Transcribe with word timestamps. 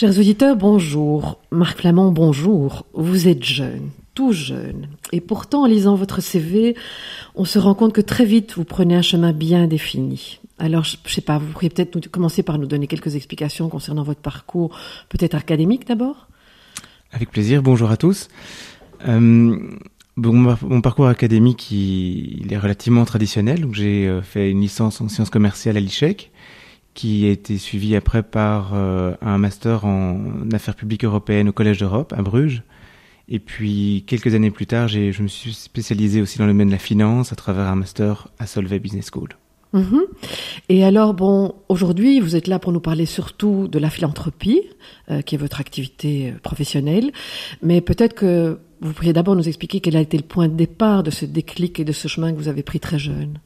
Chers 0.00 0.18
auditeurs, 0.18 0.56
bonjour. 0.56 1.38
Marc 1.50 1.80
Flamand, 1.80 2.10
bonjour. 2.10 2.86
Vous 2.94 3.28
êtes 3.28 3.44
jeune, 3.44 3.90
tout 4.14 4.32
jeune. 4.32 4.88
Et 5.12 5.20
pourtant, 5.20 5.64
en 5.64 5.66
lisant 5.66 5.94
votre 5.94 6.22
CV, 6.22 6.74
on 7.34 7.44
se 7.44 7.58
rend 7.58 7.74
compte 7.74 7.92
que 7.92 8.00
très 8.00 8.24
vite, 8.24 8.54
vous 8.56 8.64
prenez 8.64 8.96
un 8.96 9.02
chemin 9.02 9.34
bien 9.34 9.66
défini. 9.66 10.40
Alors, 10.58 10.84
je 10.84 10.96
sais 11.04 11.20
pas, 11.20 11.36
vous 11.36 11.52
pourriez 11.52 11.68
peut-être 11.68 12.08
commencer 12.08 12.42
par 12.42 12.58
nous 12.58 12.66
donner 12.66 12.86
quelques 12.86 13.14
explications 13.14 13.68
concernant 13.68 14.02
votre 14.02 14.22
parcours, 14.22 14.74
peut-être 15.10 15.34
académique 15.34 15.86
d'abord 15.86 16.28
Avec 17.12 17.30
plaisir, 17.30 17.62
bonjour 17.62 17.90
à 17.90 17.98
tous. 17.98 18.28
Euh, 19.06 19.58
mon 20.16 20.80
parcours 20.80 21.08
académique, 21.08 21.70
il, 21.72 22.46
il 22.46 22.52
est 22.54 22.58
relativement 22.58 23.04
traditionnel. 23.04 23.66
J'ai 23.72 24.08
euh, 24.08 24.22
fait 24.22 24.50
une 24.50 24.62
licence 24.62 25.02
en 25.02 25.10
sciences 25.10 25.28
commerciales 25.28 25.76
à 25.76 25.80
l'ICHEC 25.80 26.30
qui 27.00 27.24
a 27.24 27.30
été 27.30 27.56
suivi 27.56 27.96
après 27.96 28.22
par 28.22 28.72
euh, 28.74 29.14
un 29.22 29.38
master 29.38 29.86
en 29.86 30.50
affaires 30.52 30.74
publiques 30.74 31.02
européennes 31.02 31.48
au 31.48 31.52
Collège 31.52 31.78
d'Europe 31.78 32.12
à 32.14 32.20
Bruges. 32.20 32.62
Et 33.26 33.38
puis 33.38 34.04
quelques 34.06 34.34
années 34.34 34.50
plus 34.50 34.66
tard, 34.66 34.86
je 34.88 35.22
me 35.22 35.28
suis 35.28 35.54
spécialisé 35.54 36.20
aussi 36.20 36.36
dans 36.36 36.44
le 36.44 36.52
domaine 36.52 36.68
de 36.68 36.72
la 36.72 36.78
finance 36.78 37.32
à 37.32 37.36
travers 37.36 37.68
un 37.68 37.74
master 37.74 38.28
à 38.38 38.46
Solvay 38.46 38.80
Business 38.80 39.08
School. 39.10 39.30
Mhm. 39.72 40.02
Et 40.68 40.84
alors, 40.84 41.14
bon, 41.14 41.54
aujourd'hui, 41.70 42.20
vous 42.20 42.36
êtes 42.36 42.48
là 42.48 42.58
pour 42.58 42.70
nous 42.70 42.80
parler 42.80 43.06
surtout 43.06 43.66
de 43.66 43.78
la 43.78 43.88
philanthropie, 43.88 44.60
euh, 45.10 45.22
qui 45.22 45.36
est 45.36 45.38
votre 45.38 45.58
activité 45.58 46.32
euh, 46.32 46.38
professionnelle. 46.42 47.12
Mais 47.62 47.80
peut-être 47.80 48.12
que 48.12 48.58
vous 48.82 48.92
pourriez 48.92 49.14
d'abord 49.14 49.36
nous 49.36 49.48
expliquer 49.48 49.80
quel 49.80 49.96
a 49.96 50.00
été 50.02 50.18
le 50.18 50.24
point 50.24 50.48
de 50.48 50.54
départ 50.54 51.02
de 51.02 51.10
ce 51.10 51.24
déclic 51.24 51.80
et 51.80 51.84
de 51.86 51.92
ce 51.92 52.08
chemin 52.08 52.30
que 52.30 52.36
vous 52.36 52.48
avez 52.48 52.62
pris 52.62 52.78
très 52.78 52.98
jeune 52.98 53.38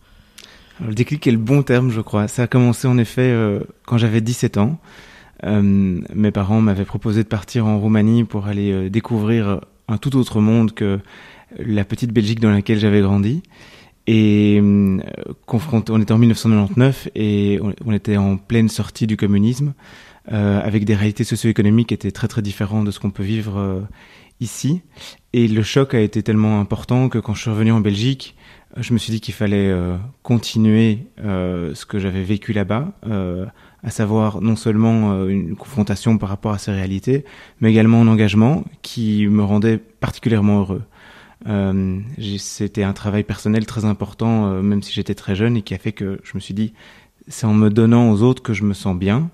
le 0.80 0.94
déclic 0.94 1.27
est 1.27 1.30
le 1.30 1.39
bon 1.39 1.62
terme, 1.62 1.91
je 1.91 2.00
crois. 2.00 2.28
Ça 2.28 2.44
a 2.44 2.47
commencé 2.47 2.89
en 2.89 2.98
effet 2.98 3.22
euh, 3.22 3.61
quand 3.86 3.98
j'avais 3.98 4.20
17 4.20 4.58
ans. 4.58 4.78
Euh, 5.44 6.00
mes 6.14 6.30
parents 6.30 6.61
m'avaient 6.61 6.84
proposé 6.84 7.22
de 7.22 7.28
partir 7.28 7.67
en 7.67 7.78
Roumanie 7.78 8.25
pour 8.25 8.47
aller 8.47 8.72
euh, 8.72 8.91
découvrir 8.91 9.61
un 9.89 9.98
tout 9.98 10.17
autre 10.17 10.41
monde 10.41 10.72
que 10.72 11.00
la 11.58 11.84
petite 11.84 12.12
Belgique 12.12 12.41
dans 12.41 12.50
laquelle 12.50 12.78
j'avais 12.78 13.00
grandi. 13.00 13.42
Et 14.06 14.61
confronté, 15.47 15.91
on 15.91 15.98
était 15.98 16.12
en 16.12 16.19
1999 16.19 17.08
et 17.14 17.58
on, 17.86 17.92
était 17.92 18.19
en 18.19 18.36
pleine 18.36 18.69
sortie 18.69 19.06
du 19.06 19.17
communisme, 19.17 19.72
avec 20.28 20.84
des 20.84 20.95
réalités 20.95 21.25
socio-économiques 21.25 21.89
qui 21.89 21.95
étaient 21.95 22.11
très 22.11 22.28
très 22.28 22.42
différentes 22.42 22.84
de 22.84 22.91
ce 22.91 23.00
qu'on 23.00 23.11
peut 23.11 23.22
vivre 23.22 23.83
ici. 24.40 24.82
Et 25.32 25.48
le 25.48 25.62
choc 25.62 25.94
a 25.94 26.00
été 26.00 26.22
tellement 26.22 26.60
important 26.60 27.08
que 27.08 27.18
quand 27.18 27.34
je 27.34 27.42
suis 27.42 27.50
revenu 27.50 27.72
en 27.72 27.80
Belgique, 27.80 28.36
je 28.77 28.92
me 28.92 28.98
suis 28.98 29.12
dit 29.12 29.20
qu'il 29.20 29.34
fallait 29.34 29.70
euh, 29.70 29.96
continuer 30.22 31.06
euh, 31.20 31.74
ce 31.74 31.86
que 31.86 31.98
j'avais 31.98 32.22
vécu 32.22 32.52
là-bas, 32.52 32.92
euh, 33.06 33.46
à 33.82 33.90
savoir 33.90 34.40
non 34.40 34.56
seulement 34.56 35.27
une 35.27 35.55
confrontation 35.56 36.18
par 36.18 36.28
rapport 36.28 36.52
à 36.52 36.58
ces 36.58 36.72
réalités, 36.72 37.24
mais 37.60 37.70
également 37.70 38.00
un 38.00 38.08
engagement 38.08 38.64
qui 38.82 39.27
me 39.27 39.42
rendait 39.42 39.78
particulièrement 39.78 40.60
heureux. 40.60 40.82
C'était 42.38 42.83
un 42.83 42.94
travail 42.94 43.24
personnel 43.24 43.67
très 43.67 43.84
important, 43.84 44.62
même 44.62 44.83
si 44.83 44.94
j'étais 44.94 45.14
très 45.14 45.34
jeune, 45.36 45.58
et 45.58 45.62
qui 45.62 45.74
a 45.74 45.78
fait 45.78 45.92
que 45.92 46.18
je 46.24 46.30
me 46.34 46.40
suis 46.40 46.55
dit, 46.55 46.73
c'est 47.28 47.46
en 47.46 47.52
me 47.52 47.68
donnant 47.68 48.11
aux 48.11 48.23
autres 48.23 48.42
que 48.42 48.55
je 48.55 48.64
me 48.64 48.73
sens 48.73 48.96
bien. 48.96 49.30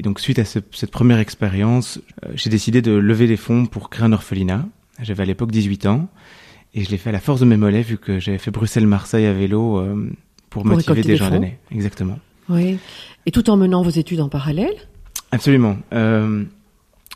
Et 0.00 0.02
donc 0.02 0.18
suite 0.18 0.38
à 0.38 0.46
cette 0.46 0.90
première 0.90 1.18
expérience, 1.18 2.00
j'ai 2.32 2.48
décidé 2.48 2.80
de 2.80 2.92
lever 2.92 3.26
des 3.26 3.36
fonds 3.36 3.66
pour 3.66 3.90
créer 3.90 4.06
un 4.06 4.12
orphelinat. 4.12 4.66
J'avais 5.02 5.24
à 5.24 5.26
l'époque 5.26 5.50
18 5.50 5.84
ans. 5.84 6.08
Et 6.72 6.84
je 6.84 6.90
l'ai 6.90 6.96
fait 6.96 7.10
à 7.10 7.12
la 7.12 7.20
force 7.20 7.40
de 7.40 7.44
mes 7.44 7.58
mollets, 7.58 7.82
vu 7.82 7.98
que 7.98 8.18
j'avais 8.18 8.38
fait 8.38 8.50
Bruxelles-Marseille 8.50 9.26
à 9.26 9.34
vélo 9.34 9.76
euh, 9.76 10.10
pour, 10.48 10.64
motiver 10.64 11.02
des, 11.02 11.16
gens 11.16 11.28
d'année. 11.28 11.58
Exactement. 11.70 12.18
Oui. 12.48 12.78
Et 13.26 13.30
tout 13.30 13.50
en 13.50 13.58
menant 13.58 13.82
vos 13.82 13.90
études 13.90 14.22
en 14.22 14.30
parallèle? 14.30 14.72
Absolument. 15.32 15.76
Euh, 15.92 16.44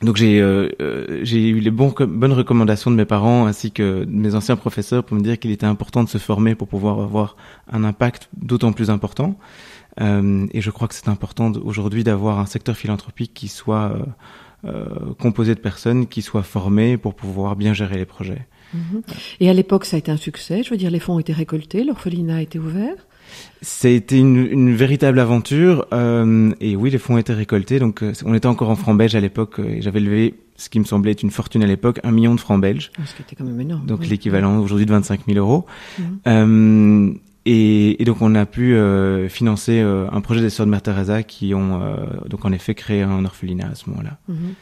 donc 0.03 0.17
j'ai 0.17 0.39
euh, 0.43 0.69
euh 0.83 1.21
j'ai 1.23 1.49
eu 1.49 1.61
les 1.61 1.71
bons, 1.71 1.95
bonnes 1.99 2.35
recommandations 2.35 2.91
de 2.91 2.97
mes 2.97 3.07
parents 3.07 3.47
ainsi 3.47 3.71
que 3.71 4.05
de 4.05 4.11
mes 4.11 4.35
anciens 4.35 4.57
professeurs 4.57 5.05
pour 5.05 5.17
me 5.17 5.23
dire 5.23 5.39
qu'il 5.39 5.53
était 5.53 5.65
important 5.65 6.05
de 6.05 6.11
se 6.11 6.19
former 6.19 6.55
pour 6.55 6.69
pouvoir 6.69 7.01
avoir 7.01 7.37
un 7.73 7.83
impact 7.83 8.29
d'autant 8.37 8.73
plus 8.73 8.91
important. 8.91 9.39
Euh, 10.01 10.47
et 10.53 10.61
je 10.61 10.71
crois 10.71 10.89
que 10.89 10.95
c'est 10.95 11.09
important 11.09 11.53
aujourd'hui 11.53 12.05
d'avoir 12.05 12.39
un 12.39 12.47
secteur 12.47 12.77
philanthropique 12.77 13.33
qui 13.35 13.49
soit 13.49 13.97
composé 15.19 15.55
de 15.55 15.61
personnes 15.61 16.07
qui 16.07 16.23
soient 16.23 16.43
formées 16.43 16.97
pour 16.97 17.15
pouvoir 17.15 17.55
bien 17.55 17.75
gérer 17.75 17.99
les 17.99 18.07
projets. 18.07 18.47
Mhm. 18.73 19.03
Et 19.41 19.49
à 19.49 19.53
l'époque, 19.53 19.85
ça 19.85 19.97
a 19.97 19.99
été 19.99 20.11
un 20.11 20.17
succès. 20.17 20.63
Je 20.63 20.71
veux 20.71 20.77
dire, 20.77 20.91
les 20.91 21.01
fonds 21.01 21.15
ont 21.15 21.19
été 21.19 21.33
récoltés, 21.33 21.85
l'orphelinat 21.85 22.37
a 22.37 22.41
été 22.43 22.59
ouvert. 22.59 22.95
Été 23.85 24.19
une, 24.19 24.37
une 24.37 24.75
véritable 24.75 25.19
aventure. 25.19 25.87
Euh, 25.93 26.53
et 26.61 26.77
oui, 26.77 26.91
les 26.91 26.99
fonds 26.99 27.15
ont 27.15 27.19
été 27.19 27.33
récoltés. 27.33 27.79
Donc, 27.79 28.03
euh, 28.03 28.13
on 28.25 28.35
était 28.35 28.47
encore 28.47 28.71
en 28.71 28.77
francs 28.77 28.97
belges 28.97 29.15
à 29.15 29.21
l'époque. 29.21 29.59
Euh, 29.59 29.77
et 29.77 29.83
j'avais 29.83 30.01
levé 30.01 30.35
ce 30.57 30.69
qui 30.69 30.79
me 30.79 30.85
semblait 30.85 31.13
être 31.13 31.23
une 31.23 31.31
fortune 31.31 31.63
à 31.63 31.67
l'époque, 31.67 32.01
un 32.05 32.13
million 32.13 32.35
de 32.35 32.41
francs 32.41 32.61
belges. 32.61 32.91
Ah, 32.99 33.03
ce 33.07 33.15
qui 33.15 33.23
était 33.23 33.37
quand 33.37 33.45
même 33.45 33.61
énorme. 33.61 33.87
Donc, 33.87 34.07
l'équivalent 34.07 34.59
aujourd'hui 34.59 34.87
de 34.87 34.93
25 34.93 35.23
000 35.27 35.39
euros. 35.39 35.67
Mhm. 35.99 36.19
Euh, 36.27 37.13
et, 37.47 38.01
et, 38.01 38.05
donc, 38.05 38.23
on 38.23 38.35
a 38.35 38.47
pu 38.47 38.75
euh, 38.75 39.29
financer 39.29 39.81
un 39.81 40.21
projet 40.21 40.41
des 40.41 40.51
Sœurs 40.51 40.67
de 40.67 40.71
Mère 40.71 40.83
Teresa 40.83 41.23
qui 41.23 41.55
ont 41.55 41.81
donc 42.29 42.45
en 42.45 42.53
effet 42.53 42.75
créé 42.75 43.03
un 43.03 43.25
orphelinat 43.25 43.69
à 43.73 43.75
ce 43.75 43.91
moment-là. 43.91 44.19
Mhm. 44.29 44.55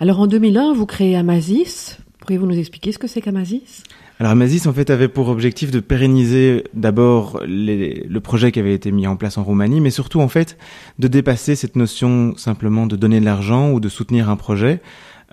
Alors, 0.00 0.20
en 0.20 0.26
2001, 0.26 0.72
vous 0.74 0.86
créez 0.86 1.16
Amazis 1.16 1.98
Pourriez-vous 2.20 2.46
nous 2.46 2.58
expliquer 2.58 2.92
ce 2.92 2.98
que 2.98 3.06
c'est 3.06 3.20
qu'Amazis 3.20 3.82
alors 4.20 4.32
Amazis 4.32 4.66
en 4.66 4.74
fait 4.74 4.90
avait 4.90 5.08
pour 5.08 5.28
objectif 5.30 5.70
de 5.70 5.80
pérenniser 5.80 6.64
d'abord 6.74 7.40
le 7.46 8.18
projet 8.18 8.52
qui 8.52 8.58
avait 8.60 8.74
été 8.74 8.92
mis 8.92 9.06
en 9.06 9.16
place 9.16 9.38
en 9.38 9.44
Roumanie, 9.44 9.80
mais 9.80 9.88
surtout 9.88 10.20
en 10.20 10.28
fait 10.28 10.58
de 10.98 11.08
dépasser 11.08 11.56
cette 11.56 11.74
notion 11.74 12.34
simplement 12.36 12.86
de 12.86 12.96
donner 12.96 13.18
de 13.18 13.24
l'argent 13.24 13.70
ou 13.70 13.80
de 13.80 13.88
soutenir 13.88 14.28
un 14.28 14.36
projet, 14.36 14.82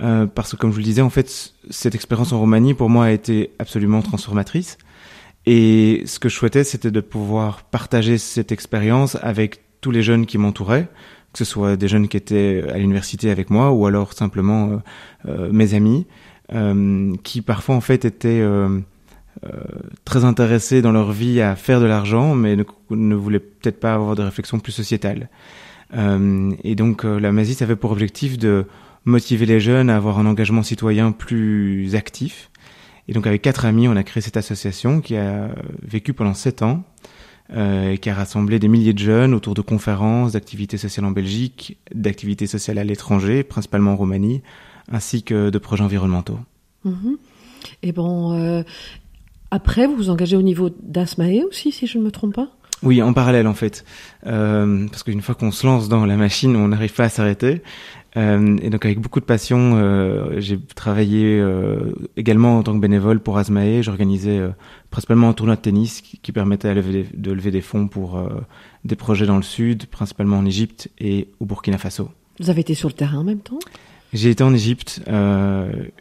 euh, 0.02 0.26
parce 0.26 0.52
que 0.52 0.56
comme 0.56 0.70
je 0.70 0.76
vous 0.76 0.80
le 0.80 0.86
disais 0.86 1.02
en 1.02 1.10
fait 1.10 1.52
cette 1.70 1.96
expérience 1.96 2.32
en 2.32 2.40
Roumanie 2.40 2.74
pour 2.74 2.90
moi 2.90 3.08
a 3.08 3.12
été 3.12 3.52
absolument 3.60 4.02
transformatrice. 4.02 4.78
Et 5.48 6.04
ce 6.06 6.20
que 6.20 6.30
je 6.30 6.36
souhaitais 6.36 6.64
c'était 6.64 6.92
de 6.92 7.02
pouvoir 7.02 7.64
partager 7.64 8.20
cette 8.20 8.52
expérience 8.52 9.18
avec 9.22 9.62
tous 9.82 9.92
les 9.92 10.04
jeunes 10.04 10.26
qui 10.26 10.38
m'entouraient, 10.38 10.88
que 11.32 11.40
ce 11.40 11.46
soit 11.46 11.78
des 11.78 11.88
jeunes 11.88 12.08
qui 12.08 12.18
étaient 12.18 12.64
à 12.70 12.78
l'université 12.78 13.32
avec 13.32 13.50
moi 13.50 13.72
ou 13.72 13.88
alors 13.88 14.14
simplement 14.14 14.70
euh, 14.70 14.78
euh, 15.28 15.50
mes 15.52 15.74
amis. 15.74 16.06
Euh, 16.54 17.14
qui 17.24 17.42
parfois 17.42 17.76
en 17.76 17.82
fait 17.82 18.06
étaient 18.06 18.40
euh, 18.40 18.80
euh, 19.46 19.50
très 20.06 20.24
intéressés 20.24 20.82
dans 20.82 20.94
leur 20.94 21.12
vie 21.12 21.42
à 21.42 21.58
faire 21.58 21.82
de 21.82 21.86
l'argent, 21.86 22.36
mais 22.36 22.56
ne, 22.56 22.64
ne 22.90 23.16
voulaient 23.16 23.42
peut-être 23.42 23.82
pas 23.82 23.94
avoir 23.94 24.16
de 24.16 24.24
réflexion 24.24 24.58
plus 24.60 24.72
sociétale. 24.72 25.30
et 25.94 26.76
donc 26.76 27.04
la 27.04 27.32
Masis 27.32 27.62
avait 27.62 27.76
pour 27.76 27.92
objectif 27.92 28.38
de 28.38 28.66
motiver 29.06 29.46
les 29.46 29.60
jeunes 29.60 29.90
à 29.90 29.96
avoir 29.96 30.20
un 30.20 30.26
engagement 30.26 30.64
citoyen 30.64 31.12
plus 31.12 31.96
actif. 31.96 32.50
Et 33.08 33.14
donc 33.14 33.26
avec 33.28 33.42
quatre 33.42 33.66
amis, 33.66 33.88
on 33.88 33.96
a 33.96 34.04
créé 34.04 34.22
cette 34.22 34.38
association 34.38 35.02
qui 35.02 35.16
a 35.16 35.50
vécu 35.82 36.14
pendant 36.14 36.34
sept 36.34 36.62
ans, 36.62 36.84
euh, 37.56 37.96
qui 37.96 38.10
a 38.10 38.14
rassemblé 38.14 38.60
des 38.60 38.68
milliers 38.68 38.92
de 38.92 39.00
jeunes 39.00 39.34
autour 39.34 39.54
de 39.54 39.62
conférences, 39.62 40.34
d'activités 40.34 40.78
sociales 40.78 41.06
en 41.06 41.12
Belgique, 41.12 41.78
d'activités 41.96 42.46
sociales 42.46 42.78
à 42.78 42.84
l'étranger, 42.84 43.44
principalement 43.44 43.94
en 43.94 43.96
Roumanie, 43.96 44.42
ainsi 44.92 45.24
que 45.24 45.50
de 45.50 45.58
projets 45.58 45.84
environnementaux. 45.84 46.40
Mhm. 46.84 47.18
Et 47.84 47.94
bon, 47.94 48.34
euh, 48.34 48.64
après, 49.50 49.88
vous 49.88 49.96
vous 49.96 50.10
engagez 50.10 50.36
au 50.36 50.42
niveau 50.42 50.70
d'Asmae 50.70 51.46
aussi, 51.48 51.72
si 51.72 51.88
je 51.88 51.98
ne 51.98 52.04
me 52.04 52.12
trompe 52.12 52.36
pas? 52.36 52.50
Oui, 52.84 53.02
en 53.02 53.12
parallèle 53.14 53.48
en 53.48 53.56
fait, 53.56 53.86
euh, 54.28 54.88
parce 54.90 55.02
qu'une 55.02 55.22
fois 55.22 55.34
qu'on 55.34 55.52
se 55.52 55.66
lance 55.66 55.90
dans 55.90 56.06
la 56.06 56.16
machine, 56.16 56.56
on 56.56 56.68
n'arrive 56.68 56.94
pas 56.94 57.06
à 57.06 57.10
s'arrêter. 57.10 57.64
Euh, 58.18 58.58
et 58.62 58.70
donc 58.70 58.84
avec 58.86 59.00
beaucoup 59.00 59.20
de 59.20 59.26
passion, 59.26 59.74
euh, 59.76 60.40
j'ai 60.40 60.60
travaillé 60.60 61.40
euh, 61.40 61.94
également 62.16 62.58
en 62.58 62.64
tant 62.64 62.74
que 62.74 62.80
bénévole 62.80 63.20
pour 63.20 63.38
Asmae. 63.38 63.84
J'organisais 63.84 64.42
principalement 64.90 65.30
un 65.30 65.34
tournoi 65.34 65.56
de 65.56 65.62
tennis 65.62 66.02
qui, 66.02 66.18
qui 66.18 66.32
permettait 66.32 66.74
de 66.74 67.32
lever 67.32 67.52
des 67.52 67.62
fonds 67.62 67.88
pour 67.88 68.22
des 68.86 68.96
projets 68.96 69.26
dans 69.26 69.38
le 69.38 69.44
sud, 69.44 69.86
principalement 69.86 70.38
en 70.38 70.46
Égypte 70.46 70.90
et 71.00 71.30
au 71.40 71.46
Burkina 71.46 71.78
Faso. 71.78 72.10
Vous 72.40 72.50
avez 72.50 72.62
été 72.62 72.74
sur 72.74 72.90
le 72.90 72.94
terrain 72.94 73.20
en 73.20 73.24
même 73.24 73.40
temps? 73.40 73.60
J'ai 74.14 74.30
été 74.30 74.44
en 74.44 74.54
Égypte 74.54 75.02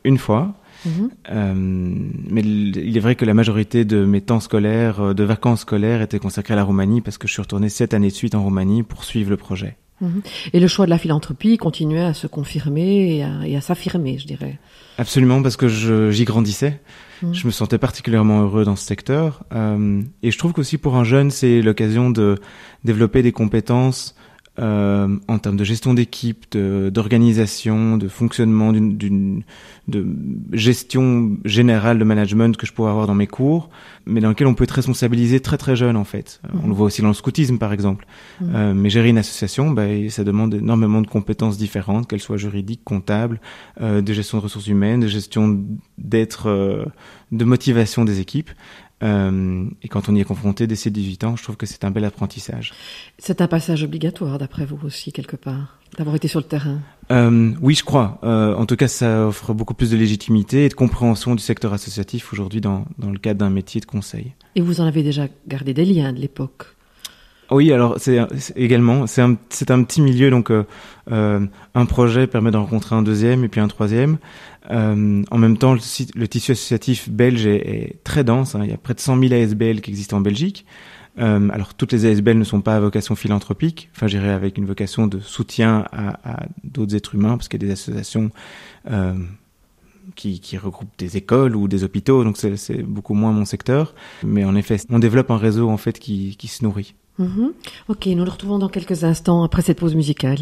une 0.04 0.18
fois, 0.18 0.54
mhm. 0.86 1.10
euh, 1.30 1.54
mais 2.30 2.40
il 2.40 2.96
est 2.96 3.00
vrai 3.00 3.16
que 3.16 3.24
la 3.24 3.34
majorité 3.34 3.84
de 3.84 4.04
mes 4.04 4.20
temps 4.20 4.40
scolaires, 4.40 5.14
de 5.14 5.24
vacances 5.24 5.62
scolaires, 5.62 6.00
étaient 6.00 6.20
consacrées 6.20 6.54
à 6.54 6.56
la 6.56 6.64
Roumanie 6.64 7.00
parce 7.00 7.18
que 7.18 7.26
je 7.26 7.32
suis 7.32 7.42
retourné 7.42 7.68
sept 7.68 7.92
années 7.92 8.08
de 8.08 8.14
suite 8.14 8.34
en 8.34 8.42
Roumanie 8.42 8.84
pour 8.84 9.04
suivre 9.04 9.30
le 9.30 9.36
projet. 9.36 9.76
Mhm. 10.00 10.22
Et 10.52 10.60
le 10.60 10.68
choix 10.68 10.84
de 10.84 10.90
la 10.90 10.98
philanthropie 10.98 11.56
continuait 11.56 12.04
à 12.04 12.14
se 12.14 12.26
confirmer 12.26 13.24
et 13.46 13.56
à, 13.56 13.60
s'affirmer, 13.60 14.18
je 14.18 14.26
dirais. 14.26 14.58
Absolument, 14.98 15.42
parce 15.42 15.56
que 15.56 15.68
j'y 16.10 16.24
grandissais. 16.24 16.80
Mhm. 17.22 17.34
Je 17.34 17.46
me 17.46 17.52
sentais 17.52 17.78
particulièrement 17.78 18.42
heureux 18.42 18.64
dans 18.64 18.76
ce 18.76 18.84
secteur. 18.84 19.44
Euh, 19.52 20.02
et 20.22 20.30
je 20.30 20.38
trouve 20.38 20.52
qu'aussi 20.52 20.78
pour 20.78 20.96
un 20.96 21.04
jeune, 21.04 21.30
c'est 21.30 21.62
l'occasion 21.62 22.10
de 22.10 22.36
développer 22.84 23.22
des 23.22 23.32
compétences 23.32 24.14
euh, 24.58 25.16
en 25.28 25.38
termes 25.38 25.56
de 25.56 25.64
gestion 25.64 25.94
d'équipe, 25.94 26.56
d'organisation, 26.56 27.96
de, 27.96 28.08
fonctionnement, 28.08 28.72
d'une 28.72 29.42
de 29.88 30.04
gestion 30.52 31.36
générale 31.44 31.98
de 31.98 32.04
management 32.04 32.56
que 32.56 32.66
je 32.66 32.72
pourrais 32.72 32.90
avoir 32.90 33.06
dans 33.06 33.14
mes 33.14 33.28
cours, 33.28 33.70
mais 34.04 34.20
dans 34.20 34.30
lequel 34.30 34.48
on 34.48 34.54
peut 34.54 34.64
être 34.64 34.72
responsabilisé 34.72 35.40
très 35.40 35.58
très 35.58 35.76
jeune 35.76 35.96
en 35.96 36.04
fait. 36.04 36.40
Euh, 36.44 36.58
on 36.64 36.68
le 36.68 36.74
voit 36.74 36.86
aussi 36.86 37.02
dans 37.02 37.08
le 37.08 37.14
scoutisme 37.14 37.58
par 37.58 37.72
exemple. 37.72 38.06
Mmh. 38.40 38.44
Euh, 38.54 38.74
mais 38.74 38.90
gérer 38.90 39.10
une 39.10 39.18
association, 39.18 39.70
bah, 39.70 39.86
ça 40.08 40.24
demande 40.24 40.54
énormément 40.54 41.02
de 41.02 41.06
compétences 41.06 41.56
différentes, 41.56 42.08
qu'elles 42.08 42.20
soient 42.20 42.36
juridiques, 42.36 42.82
comptables, 42.84 43.40
euh, 43.80 44.02
de 44.02 44.12
gestion 44.12 44.38
de 44.38 44.42
ressources 44.42 44.66
humaines, 44.66 45.00
de 45.00 45.08
gestion 45.08 45.64
d'être, 45.98 46.48
euh, 46.48 46.84
de 47.30 47.44
motivation 47.44 48.04
des 48.04 48.20
équipes. 48.20 48.50
Euh, 49.02 49.66
et 49.82 49.88
quand 49.88 50.08
on 50.08 50.14
y 50.14 50.20
est 50.20 50.24
confronté 50.24 50.66
dès 50.66 50.76
ses 50.76 50.90
18 50.90 51.24
ans, 51.24 51.36
je 51.36 51.42
trouve 51.42 51.56
que 51.56 51.66
c'est 51.66 51.84
un 51.84 51.90
bel 51.90 52.04
apprentissage. 52.04 52.72
C'est 53.18 53.40
un 53.40 53.46
passage 53.46 53.82
obligatoire, 53.82 54.38
d'après 54.38 54.64
vous 54.64 54.78
aussi, 54.84 55.12
quelque 55.12 55.36
part, 55.36 55.78
d'avoir 55.98 56.16
été 56.16 56.28
sur 56.28 56.40
le 56.40 56.46
terrain 56.46 56.78
euh, 57.10 57.52
Oui, 57.60 57.74
je 57.74 57.84
crois. 57.84 58.18
Euh, 58.24 58.54
en 58.54 58.64
tout 58.64 58.76
cas, 58.76 58.88
ça 58.88 59.26
offre 59.26 59.52
beaucoup 59.52 59.74
plus 59.74 59.90
de 59.90 59.96
légitimité 59.96 60.64
et 60.64 60.68
de 60.68 60.74
compréhension 60.74 61.34
du 61.34 61.42
secteur 61.42 61.72
associatif 61.72 62.32
aujourd'hui 62.32 62.60
dans, 62.60 62.86
dans 62.98 63.10
le 63.10 63.18
cadre 63.18 63.40
d'un 63.40 63.50
métier 63.50 63.80
de 63.80 63.86
conseil. 63.86 64.32
Et 64.54 64.60
vous 64.60 64.80
en 64.80 64.86
avez 64.86 65.02
déjà 65.02 65.28
gardé 65.46 65.74
des 65.74 65.84
liens 65.84 66.12
de 66.12 66.18
l'époque 66.18 66.75
oui, 67.50 67.72
alors 67.72 67.96
c'est 67.98 68.18
également 68.56 69.06
c'est 69.06 69.22
un 69.22 69.36
c'est 69.50 69.70
un 69.70 69.82
petit 69.82 70.00
milieu 70.00 70.30
donc 70.30 70.50
euh, 70.50 70.64
euh, 71.10 71.46
un 71.74 71.86
projet 71.86 72.26
permet 72.26 72.50
de 72.50 72.56
rencontrer 72.56 72.96
un 72.96 73.02
deuxième 73.02 73.44
et 73.44 73.48
puis 73.48 73.60
un 73.60 73.68
troisième. 73.68 74.18
Euh, 74.70 75.22
en 75.30 75.38
même 75.38 75.58
temps, 75.58 75.74
le, 75.74 76.28
tissu 76.28 76.52
associatif 76.52 77.08
belge 77.08 77.46
est, 77.46 78.02
très 78.04 78.24
dense. 78.24 78.54
Hein. 78.54 78.60
Il 78.64 78.70
y 78.70 78.74
a 78.74 78.76
près 78.76 78.94
de 78.94 79.00
100 79.00 79.20
000 79.20 79.34
ASBL 79.34 79.80
qui 79.80 79.90
existent 79.90 80.16
en 80.16 80.20
Belgique. 80.20 80.66
Euh, 81.18 81.48
alors 81.50 81.72
toutes 81.72 81.92
les 81.92 82.04
ASBL 82.04 82.36
ne 82.36 82.44
sont 82.44 82.60
pas 82.60 82.76
à 82.76 82.80
vocation 82.80 83.14
philanthropique, 83.14 83.88
enfin 83.94 84.06
j'irais 84.06 84.32
avec 84.32 84.58
une 84.58 84.66
vocation 84.66 85.06
de 85.06 85.18
soutien 85.18 85.86
à, 85.90 86.44
d'autres 86.62 86.94
êtres 86.94 87.14
humains, 87.14 87.38
parce 87.38 87.48
qu'il 87.48 87.62
y 87.62 87.64
a 87.64 87.68
des 87.68 87.72
associations 87.72 88.30
euh, 88.90 89.14
qui, 90.14 90.40
qui 90.40 90.58
regroupent 90.58 90.98
des 90.98 91.16
écoles 91.16 91.56
ou 91.56 91.68
des 91.68 91.84
hôpitaux, 91.84 92.22
donc 92.22 92.36
c'est 92.36 92.82
beaucoup 92.82 93.14
moins 93.14 93.32
mon 93.32 93.46
secteur. 93.46 93.94
Mais 94.24 94.44
en 94.44 94.54
effet, 94.56 94.76
on 94.90 94.98
développe 94.98 95.30
un 95.30 95.38
réseau 95.38 95.70
en 95.70 95.78
fait 95.78 95.98
qui 95.98 96.48
se 96.48 96.62
nourrit. 96.62 96.94
Mhm. 97.18 97.52
Ok, 97.88 98.06
nous 98.06 98.24
le 98.24 98.30
retrouvons 98.30 98.58
dans 98.58 98.68
quelques 98.68 99.04
instants 99.04 99.42
après 99.42 99.62
cette 99.62 99.78
pause 99.78 99.94
musicale. 99.94 100.38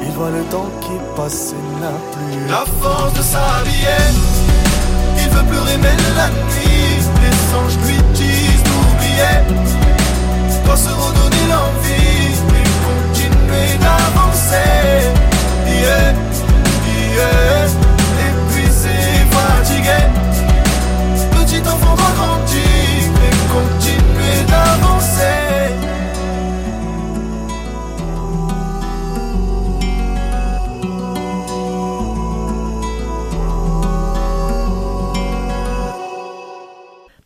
Il 0.00 0.10
voit 0.12 0.30
le 0.30 0.42
temps 0.44 0.70
qui 0.80 0.92
passe 1.14 1.52
et 1.52 1.80
n'a 1.80 1.92
plus 2.12 2.48
la 2.48 2.64
force 2.80 3.12
de 3.12 3.22
s'habiller. 3.22 4.04
Il 5.18 5.28
veut 5.28 5.44
pleurer, 5.44 5.76
mais 5.82 5.94
la 6.16 6.28
nuit, 6.30 7.02
les 7.20 7.54
anges 7.54 7.76
lui 7.86 7.98
disent 8.14 8.62
d'oublier. 8.62 9.36
Doit 10.64 10.76
se 10.78 10.88
redonner 10.88 11.46
l'envie 11.50 12.32
et 12.58 12.68
continuer 12.88 13.76
d'avancer. 13.78 15.10
Yeah, 15.66 16.14
yeah. 17.16 17.53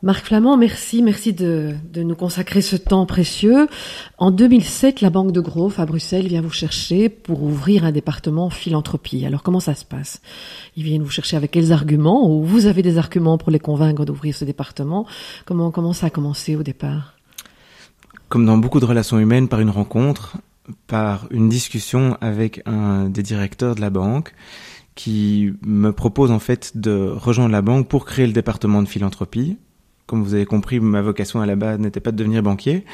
Marc 0.08 0.24
Flamand, 0.24 0.56
merci, 0.56 1.02
merci 1.02 1.34
de, 1.34 1.74
nous 1.94 2.14
consacrer 2.14 2.62
ce 2.62 2.76
temps 2.76 3.04
précieux. 3.04 3.68
En 4.16 4.30
2007, 4.30 5.02
la 5.02 5.10
Banque 5.10 5.32
de 5.32 5.40
Grove 5.42 5.78
à 5.78 5.84
Bruxelles 5.84 6.28
vient 6.28 6.40
vous 6.40 6.48
chercher 6.48 7.10
pour 7.10 7.42
ouvrir 7.42 7.84
un 7.84 7.92
département 7.92 8.48
philanthropie. 8.48 9.26
Alors 9.26 9.42
comment 9.42 9.60
ça 9.60 9.74
se 9.74 9.84
passe? 9.84 10.22
Ils 10.76 10.82
viennent 10.82 11.02
vous 11.02 11.10
chercher 11.10 11.36
avec 11.36 11.50
quels 11.50 11.72
arguments? 11.72 12.26
Ou 12.26 12.42
vous 12.42 12.64
avez 12.64 12.80
des 12.80 12.96
arguments 12.96 13.36
pour 13.36 13.50
les 13.50 13.58
convaincre 13.58 14.06
d'ouvrir 14.06 14.34
ce 14.34 14.46
département? 14.46 15.06
Comment 15.44 15.70
comment 15.70 15.92
ça 15.92 16.06
a 16.06 16.10
commencé 16.10 16.56
au 16.56 16.62
départ? 16.62 17.12
Comme 18.30 18.46
dans 18.46 18.56
beaucoup 18.56 18.80
de 18.80 18.86
relations 18.86 19.18
humaines, 19.18 19.48
par 19.48 19.60
une 19.60 19.68
rencontre, 19.68 20.38
par 20.86 21.26
une 21.30 21.50
discussion 21.50 22.16
avec 22.22 22.62
un 22.64 23.10
des 23.10 23.22
directeurs 23.22 23.74
de 23.74 23.82
la 23.82 23.90
banque 23.90 24.32
qui 24.94 25.52
me 25.66 25.92
propose 25.92 26.30
en 26.30 26.38
fait 26.38 26.78
de 26.78 27.12
rejoindre 27.14 27.52
la 27.52 27.60
banque 27.60 27.88
pour 27.88 28.06
créer 28.06 28.26
le 28.26 28.32
département 28.32 28.82
de 28.82 28.88
philanthropie 28.88 29.58
comme 30.08 30.24
vous 30.24 30.34
avez 30.34 30.46
compris, 30.46 30.80
ma 30.80 31.02
vocation 31.02 31.40
à 31.40 31.46
la 31.46 31.54
base 31.54 31.78
n'était 31.78 32.00
pas 32.00 32.10
de 32.10 32.16
devenir 32.16 32.42
banquier. 32.42 32.84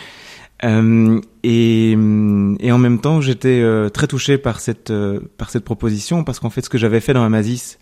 Euh, 0.64 1.20
et, 1.42 1.92
et, 1.92 2.72
en 2.72 2.78
même 2.78 3.00
temps, 3.00 3.20
j'étais 3.20 3.60
euh, 3.62 3.88
très 3.88 4.06
touché 4.06 4.36
par 4.36 4.60
cette 4.60 4.90
euh, 4.90 5.20
par 5.38 5.50
cette 5.50 5.64
proposition 5.64 6.24
parce 6.24 6.40
qu'en 6.40 6.50
fait, 6.50 6.62
ce 6.62 6.68
que 6.68 6.78
j'avais 6.78 7.00
fait 7.00 7.12
dans 7.12 7.24
Amazis 7.24 7.78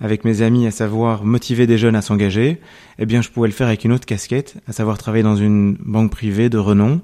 avec 0.00 0.24
mes 0.24 0.42
amis, 0.42 0.66
à 0.66 0.70
savoir 0.70 1.24
motiver 1.24 1.66
des 1.66 1.78
jeunes 1.78 1.96
à 1.96 2.02
s'engager, 2.02 2.60
eh 2.98 3.06
bien, 3.06 3.22
je 3.22 3.30
pouvais 3.30 3.48
le 3.48 3.54
faire 3.54 3.68
avec 3.68 3.84
une 3.84 3.92
autre 3.92 4.06
casquette, 4.06 4.56
à 4.66 4.72
savoir 4.72 4.98
travailler 4.98 5.22
dans 5.22 5.36
une 5.36 5.76
banque 5.80 6.10
privée 6.10 6.48
de 6.48 6.58
renom, 6.58 7.00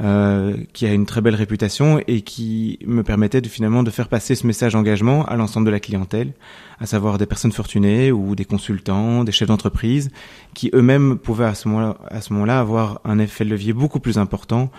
euh, 0.00 0.56
qui 0.72 0.86
a 0.86 0.92
une 0.92 1.06
très 1.06 1.20
belle 1.20 1.34
réputation 1.34 2.00
et 2.06 2.22
qui 2.22 2.78
me 2.86 3.02
permettait 3.02 3.40
de, 3.40 3.48
finalement 3.48 3.82
de 3.82 3.90
faire 3.90 4.08
passer 4.08 4.34
ce 4.34 4.46
message 4.46 4.72
d'engagement 4.72 5.24
à 5.24 5.36
l'ensemble 5.36 5.66
de 5.66 5.70
la 5.70 5.80
clientèle, 5.80 6.32
à 6.80 6.86
savoir 6.86 7.16
des 7.16 7.26
personnes 7.26 7.52
fortunées 7.52 8.12
ou 8.12 8.34
des 8.34 8.44
consultants, 8.44 9.24
des 9.24 9.32
chefs 9.32 9.48
d'entreprise, 9.48 10.10
qui 10.52 10.70
eux-mêmes 10.74 11.18
pouvaient 11.18 11.46
à 11.46 11.54
ce 11.54 11.68
moment-là, 11.68 11.96
à 12.08 12.20
ce 12.20 12.32
moment-là 12.32 12.60
avoir 12.60 13.00
un 13.04 13.18
effet 13.18 13.44
de 13.44 13.50
levier 13.50 13.72
beaucoup 13.72 14.00
plus 14.00 14.18
important 14.18 14.70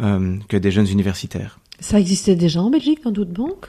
euh, 0.00 0.36
que 0.48 0.56
des 0.56 0.70
jeunes 0.70 0.88
universitaires. 0.88 1.58
Ça 1.80 1.98
existait 1.98 2.36
déjà 2.36 2.60
en 2.60 2.70
Belgique 2.70 3.02
dans 3.04 3.10
d'autres 3.10 3.32
banques? 3.32 3.68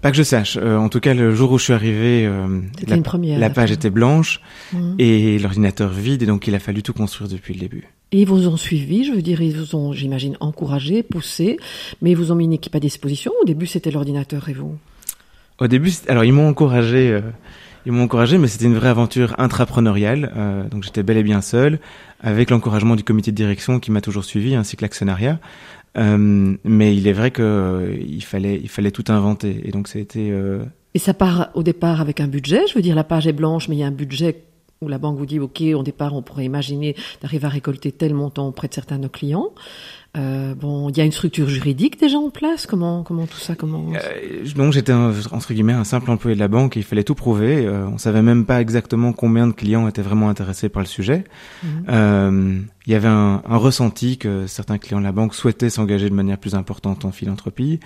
Pas 0.00 0.10
que 0.10 0.16
je 0.16 0.22
sache. 0.22 0.58
Euh, 0.60 0.76
en 0.76 0.88
tout 0.88 1.00
cas, 1.00 1.14
le 1.14 1.34
jour 1.34 1.52
où 1.52 1.58
je 1.58 1.64
suis 1.64 1.72
arrivé, 1.72 2.26
euh, 2.26 2.60
la, 2.86 2.96
une 2.96 3.02
première, 3.02 3.38
la 3.38 3.50
page 3.50 3.70
était 3.70 3.90
blanche 3.90 4.40
mmh. 4.72 4.94
et 4.98 5.38
l'ordinateur 5.38 5.90
vide, 5.90 6.22
et 6.22 6.26
donc 6.26 6.46
il 6.46 6.54
a 6.54 6.58
fallu 6.58 6.82
tout 6.82 6.92
construire 6.92 7.28
depuis 7.30 7.54
le 7.54 7.60
début. 7.60 7.88
Et 8.10 8.22
ils 8.22 8.26
vous 8.26 8.46
ont 8.46 8.56
suivi, 8.56 9.04
je 9.04 9.12
veux 9.12 9.22
dire, 9.22 9.40
ils 9.40 9.56
vous 9.56 9.74
ont, 9.74 9.92
j'imagine, 9.92 10.36
encouragé, 10.40 11.02
poussé, 11.02 11.56
mais 12.02 12.10
ils 12.10 12.16
vous 12.16 12.30
ont 12.30 12.34
mis 12.34 12.44
une 12.44 12.52
équipe 12.52 12.74
à 12.74 12.80
disposition. 12.80 13.32
Au 13.40 13.44
début, 13.44 13.66
c'était 13.66 13.90
l'ordinateur 13.90 14.48
et 14.48 14.52
vous? 14.52 14.76
Au 15.58 15.66
début, 15.66 15.92
alors 16.08 16.24
ils 16.24 16.32
m'ont 16.32 16.48
encouragé, 16.48 17.10
euh, 17.10 17.20
ils 17.86 17.92
m'ont 17.92 18.04
encouragé, 18.04 18.38
mais 18.38 18.48
c'était 18.48 18.66
une 18.66 18.74
vraie 18.74 18.88
aventure 18.88 19.34
intrapreneuriale. 19.38 20.32
Euh, 20.36 20.68
donc 20.68 20.84
j'étais 20.84 21.02
bel 21.02 21.16
et 21.16 21.22
bien 21.22 21.40
seul, 21.40 21.78
avec 22.20 22.50
l'encouragement 22.50 22.96
du 22.96 23.04
comité 23.04 23.30
de 23.30 23.36
direction 23.36 23.80
qui 23.80 23.90
m'a 23.90 24.00
toujours 24.00 24.24
suivi, 24.24 24.54
ainsi 24.54 24.76
que 24.76 24.82
l'actionnariat. 24.82 25.38
Euh, 25.98 26.56
mais 26.64 26.96
il 26.96 27.06
est 27.06 27.12
vrai 27.12 27.30
que 27.30 27.42
euh, 27.42 27.96
il 28.00 28.24
fallait 28.24 28.58
il 28.62 28.70
fallait 28.70 28.90
tout 28.90 29.04
inventer 29.08 29.60
et 29.64 29.72
donc 29.72 29.88
ça 29.88 29.98
a 29.98 30.02
euh... 30.16 30.64
et 30.94 30.98
ça 30.98 31.12
part 31.12 31.50
au 31.52 31.62
départ 31.62 32.00
avec 32.00 32.20
un 32.20 32.28
budget? 32.28 32.62
Je 32.66 32.74
veux 32.74 32.80
dire 32.80 32.94
la 32.94 33.04
page 33.04 33.26
est 33.26 33.34
blanche 33.34 33.68
mais 33.68 33.76
il 33.76 33.80
y 33.80 33.82
a 33.82 33.88
un 33.88 33.90
budget 33.90 34.42
où 34.80 34.88
la 34.88 34.96
banque 34.96 35.18
vous 35.18 35.26
dit 35.26 35.38
ok 35.38 35.60
au 35.74 35.82
départ 35.82 36.14
on 36.14 36.22
pourrait 36.22 36.46
imaginer 36.46 36.96
d'arriver 37.20 37.44
à 37.44 37.50
récolter 37.50 37.92
tel 37.92 38.14
montant 38.14 38.48
auprès 38.48 38.68
de 38.68 38.74
certains 38.74 38.96
de 38.96 39.02
nos 39.02 39.10
clients 39.10 39.50
euh, 40.14 40.54
bon, 40.54 40.90
il 40.90 40.98
y 40.98 41.00
a 41.00 41.04
une 41.04 41.12
structure 41.12 41.48
juridique 41.48 41.98
déjà 41.98 42.18
en 42.18 42.28
place. 42.28 42.66
Comment, 42.66 43.02
comment 43.02 43.26
tout 43.26 43.38
ça 43.38 43.54
commence 43.54 43.96
euh, 43.96 44.44
Donc 44.54 44.74
j'étais 44.74 44.92
entre 44.92 45.54
guillemets 45.54 45.72
un 45.72 45.84
simple 45.84 46.10
employé 46.10 46.34
de 46.34 46.40
la 46.40 46.48
banque 46.48 46.76
et 46.76 46.80
il 46.80 46.82
fallait 46.82 47.04
tout 47.04 47.14
prouver. 47.14 47.66
Euh, 47.66 47.86
on 47.86 47.96
savait 47.96 48.20
même 48.20 48.44
pas 48.44 48.60
exactement 48.60 49.14
combien 49.14 49.46
de 49.46 49.52
clients 49.52 49.88
étaient 49.88 50.02
vraiment 50.02 50.28
intéressés 50.28 50.68
par 50.68 50.82
le 50.82 50.86
sujet. 50.86 51.24
Mhm. 51.62 51.84
Euh, 51.88 52.60
il 52.86 52.92
y 52.92 52.96
avait 52.96 53.08
un, 53.08 53.42
un, 53.48 53.56
ressenti 53.56 54.18
que 54.18 54.46
certains 54.46 54.76
clients 54.76 54.98
de 54.98 55.04
la 55.04 55.12
banque 55.12 55.34
souhaitaient 55.34 55.70
s'engager 55.70 56.10
de 56.10 56.14
manière 56.14 56.38
plus 56.38 56.54
importante 56.54 57.06
en 57.06 57.12
philanthropie. 57.12 57.80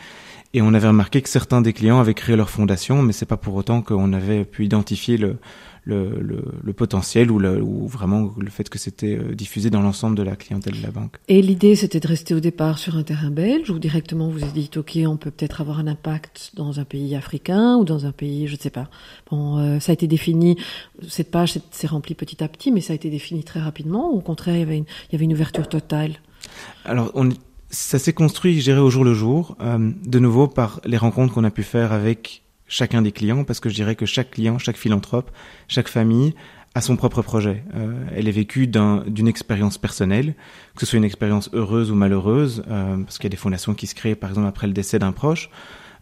Et 0.53 0.63
on 0.63 0.75
avait 0.75 0.89
remarqué 0.89 1.23
que 1.23 1.29
certains 1.29 1.61
des 1.61 1.73
clients 1.73 2.01
avaient 2.01 2.15
créé 2.15 2.35
leur 2.35 2.51
fondation, 2.51 3.03
mais 3.03 3.13
c'est 3.13 3.27
pas 3.27 3.37
pour 3.37 3.55
autant 3.55 3.83
qu'on 3.83 4.13
avait 4.13 4.45
pu 4.45 4.65
identifier 4.65 5.17
le, 5.19 5.37
le, 5.87 6.21
le, 6.21 6.43
le 6.63 6.73
potentiel 6.73 7.31
ou, 7.31 7.87
vraiment 7.87 8.35
le 8.37 8.51
fait 8.51 8.69
que 8.69 8.79
c'était 8.79 9.17
euh, 9.17 9.35
diffusé 9.35 9.71
dans 9.71 9.81
l'ensemble 9.81 10.17
de 10.17 10.23
la 10.23 10.35
clientèle 10.35 10.77
de 10.77 10.83
la 10.83 10.91
banque. 10.91 11.17
Et 11.29 11.41
l'idée, 11.41 11.77
c'était 11.77 12.01
de 12.01 12.09
rester 12.09 12.35
au 12.35 12.41
départ 12.41 12.79
sur 12.79 12.97
un 12.97 13.05
terrain 13.05 13.31
belge 13.31 13.71
ou 13.71 13.79
directement 13.79 14.29
vous 14.29 14.43
avez 14.43 14.53
dit, 14.53 14.71
OK, 14.77 14.99
on 15.07 15.17
peut 15.17 15.31
peut-être 15.31 15.61
avoir 15.61 15.79
un 15.79 15.87
impact 15.87 16.51
dans 16.55 16.81
un 16.81 16.85
pays 16.85 17.15
africain 17.15 17.77
ou 17.77 17.85
dans 17.85 18.05
un 18.05 18.13
pays, 18.13 18.49
je 18.49 18.57
ne 18.57 18.59
sais 18.59 18.71
pas. 18.71 18.91
Bon, 19.31 19.59
euh, 19.59 19.79
ça 19.79 19.93
a 19.93 19.95
été 19.95 20.09
défini, 20.09 20.57
cette 21.09 21.31
page 21.31 21.59
s'est 21.71 21.87
remplie 21.87 22.15
petit 22.15 22.43
à 22.43 22.49
petit, 22.49 22.73
mais 22.73 22.81
ça 22.81 22.93
a 22.93 22.97
été 22.97 23.09
défini 23.09 23.45
très 23.45 23.61
rapidement. 23.61 24.13
Ou 24.13 24.19
au 24.19 24.23
contraire, 24.23 24.57
il 24.57 24.61
y 24.61 24.63
avait 24.63 24.79
une, 24.79 24.87
il 25.09 25.13
y 25.13 25.15
avait 25.15 25.25
une 25.25 25.35
ouverture 25.35 25.69
totale? 25.69 26.17
Alors, 26.85 27.13
on, 27.15 27.29
ça 27.71 27.99
s'est 27.99 28.13
construit, 28.13 28.59
je 28.59 28.65
dirais, 28.65 28.81
au 28.81 28.91
jour 28.91 29.05
le 29.05 29.15
jour, 29.15 29.57
euh, 29.61 29.93
de 30.05 30.19
nouveau 30.19 30.49
par 30.49 30.81
les 30.85 30.97
rencontres 30.97 31.33
qu'on 31.35 31.45
a 31.45 31.51
pu 31.51 31.63
faire 31.63 31.93
avec 31.93 32.43
chacun 32.69 33.03
des 33.03 33.13
clients, 33.13 33.45
parce 33.45 33.61
que 33.61 33.69
je 33.69 33.75
dirais 33.75 33.97
que 33.97 34.07
chaque 34.07 34.31
client, 34.31 34.59
chaque 34.59 34.77
philanthrope, 34.77 35.31
chaque 35.69 35.89
famille 35.89 36.35
a 36.75 36.83
son 36.83 36.97
propre 36.97 37.23
projet. 37.23 37.65
Euh, 37.75 38.05
elle 38.15 38.29
est 38.29 38.33
vécue 38.33 38.67
d'une 38.67 39.29
expérience 39.29 39.79
personnelle, 39.79 40.35
que 40.75 40.81
ce 40.81 40.87
soit 40.87 40.99
une 40.99 41.05
expérience 41.05 41.49
heureuse 41.55 41.91
ou 41.91 41.95
malheureuse, 41.95 42.63
euh, 42.69 42.99
parce 42.99 43.17
qu'il 43.17 43.25
y 43.25 43.29
a 43.29 43.31
des 43.31 43.37
fondations 43.39 43.75
qui 43.75 43.87
se 43.87 43.95
créent 43.95 44.15
par 44.15 44.29
exemple 44.29 44.49
après 44.49 44.67
le 44.67 44.75
décès 44.75 44.99
d'un 44.99 45.13
proche, 45.13 45.49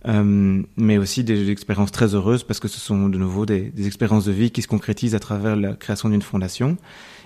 euh, 0.07 0.63
mais 0.77 0.99
aussi 0.99 1.23
des, 1.23 1.51
expériences 1.51 1.93
très 1.93 2.15
heureuses 2.15 2.43
parce 2.43 2.59
que 2.59 2.67
ce 2.67 2.81
sont 2.81 3.09
de 3.09 3.17
nouveau 3.17 3.47
des, 3.47 3.71
des, 3.71 3.87
expériences 3.87 4.25
de 4.25 4.33
vie 4.33 4.51
qui 4.51 4.63
se 4.63 4.69
concrétisent 4.69 5.15
à 5.15 5.21
travers 5.21 5.55
la 5.55 5.75
création 5.75 6.09
d'une 6.09 6.23
fondation. 6.23 6.77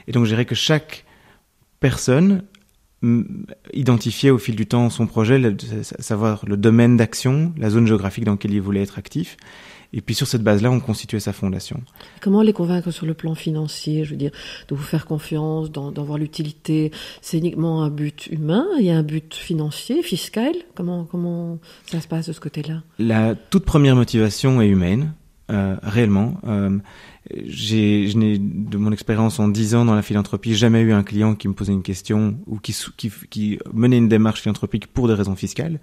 Et 0.06 0.12
donc 0.12 0.26
je 0.26 0.30
dirais 0.30 0.44
que 0.44 0.54
chaque 0.54 1.06
personne 1.80 2.42
identifier 3.72 4.30
au 4.30 4.38
fil 4.38 4.56
du 4.56 4.66
temps 4.66 4.90
son 4.90 5.06
projet, 5.06 5.40
savoir 6.00 6.44
le 6.46 6.56
domaine 6.56 6.96
d'action, 6.96 7.52
la 7.56 7.70
zone 7.70 7.86
géographique 7.86 8.24
dans 8.24 8.32
laquelle 8.32 8.52
il 8.52 8.60
voulait 8.60 8.82
être 8.82 8.98
actif. 8.98 9.36
Et 9.92 10.02
puis 10.02 10.14
sur 10.14 10.26
cette 10.26 10.42
base-là, 10.42 10.70
on 10.70 10.80
constituait 10.80 11.20
sa 11.20 11.32
fondation. 11.32 11.80
Comment 12.20 12.42
les 12.42 12.52
convaincre 12.52 12.90
sur 12.90 13.06
le 13.06 13.14
plan 13.14 13.34
financier 13.34 14.04
Je 14.04 14.10
veux 14.10 14.16
dire, 14.16 14.32
de 14.68 14.74
vous 14.74 14.82
faire 14.82 15.06
confiance, 15.06 15.70
d'en 15.70 15.90
voir 15.90 16.18
l'utilité? 16.18 16.90
C'est 17.22 17.38
uniquement 17.38 17.82
un 17.82 17.90
but 17.90 18.26
humain 18.26 18.66
Il 18.78 18.84
y 18.84 18.90
a 18.90 18.96
un 18.98 19.02
but 19.02 19.34
financier, 19.34 20.02
fiscal? 20.02 20.52
Comment, 20.74 21.04
comment 21.04 21.58
ça 21.86 22.00
se 22.00 22.08
passe 22.08 22.26
de 22.26 22.32
ce 22.32 22.40
côté-là? 22.40 22.82
La 22.98 23.34
toute 23.34 23.64
première 23.64 23.96
motivation 23.96 24.60
est 24.60 24.68
humaine. 24.68 25.12
Euh, 25.50 25.76
réellement. 25.82 26.34
Euh, 26.46 26.78
j'ai, 27.46 28.08
je 28.08 28.16
n'ai, 28.16 28.38
de 28.38 28.76
mon 28.76 28.92
expérience 28.92 29.38
en 29.38 29.48
dix 29.48 29.74
ans 29.74 29.84
dans 29.84 29.94
la 29.94 30.02
philanthropie, 30.02 30.54
jamais 30.54 30.80
eu 30.80 30.92
un 30.92 31.02
client 31.02 31.34
qui 31.34 31.48
me 31.48 31.54
posait 31.54 31.72
une 31.72 31.82
question 31.82 32.38
ou 32.46 32.58
qui, 32.58 32.74
qui, 32.96 33.10
qui 33.30 33.58
menait 33.72 33.98
une 33.98 34.08
démarche 34.08 34.40
philanthropique 34.40 34.86
pour 34.86 35.08
des 35.08 35.14
raisons 35.14 35.36
fiscales. 35.36 35.80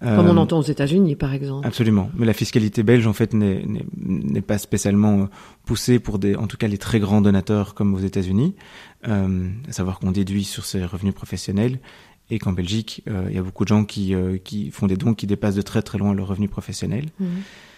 Comme 0.00 0.28
on 0.28 0.36
euh, 0.36 0.40
entend 0.40 0.58
aux 0.58 0.62
États-Unis, 0.62 1.16
par 1.16 1.32
exemple. 1.32 1.66
Absolument. 1.66 2.10
Mais 2.16 2.26
la 2.26 2.34
fiscalité 2.34 2.82
belge, 2.82 3.06
en 3.06 3.12
fait, 3.12 3.34
n'est, 3.34 3.64
n'est, 3.96 4.42
pas 4.42 4.58
spécialement 4.58 5.28
poussée 5.64 5.98
pour 5.98 6.18
des, 6.18 6.36
en 6.36 6.46
tout 6.46 6.56
cas, 6.56 6.68
les 6.68 6.78
très 6.78 7.00
grands 7.00 7.20
donateurs 7.20 7.74
comme 7.74 7.94
aux 7.94 8.00
États-Unis. 8.00 8.54
Euh, 9.08 9.48
à 9.68 9.72
savoir 9.72 9.98
qu'on 9.98 10.12
déduit 10.12 10.44
sur 10.44 10.64
ses 10.64 10.84
revenus 10.84 11.14
professionnels 11.14 11.80
et 12.30 12.38
qu'en 12.38 12.52
Belgique, 12.52 13.02
euh, 13.08 13.26
il 13.28 13.34
y 13.34 13.38
a 13.38 13.42
beaucoup 13.42 13.64
de 13.64 13.68
gens 13.68 13.84
qui, 13.84 14.14
euh, 14.14 14.38
qui 14.38 14.70
font 14.70 14.86
des 14.86 14.96
dons 14.96 15.12
qui 15.12 15.26
dépassent 15.26 15.54
de 15.54 15.62
très 15.62 15.82
très 15.82 15.98
loin 15.98 16.14
leurs 16.14 16.28
revenus 16.28 16.50
professionnels. 16.50 17.06
Mmh. 17.18 17.26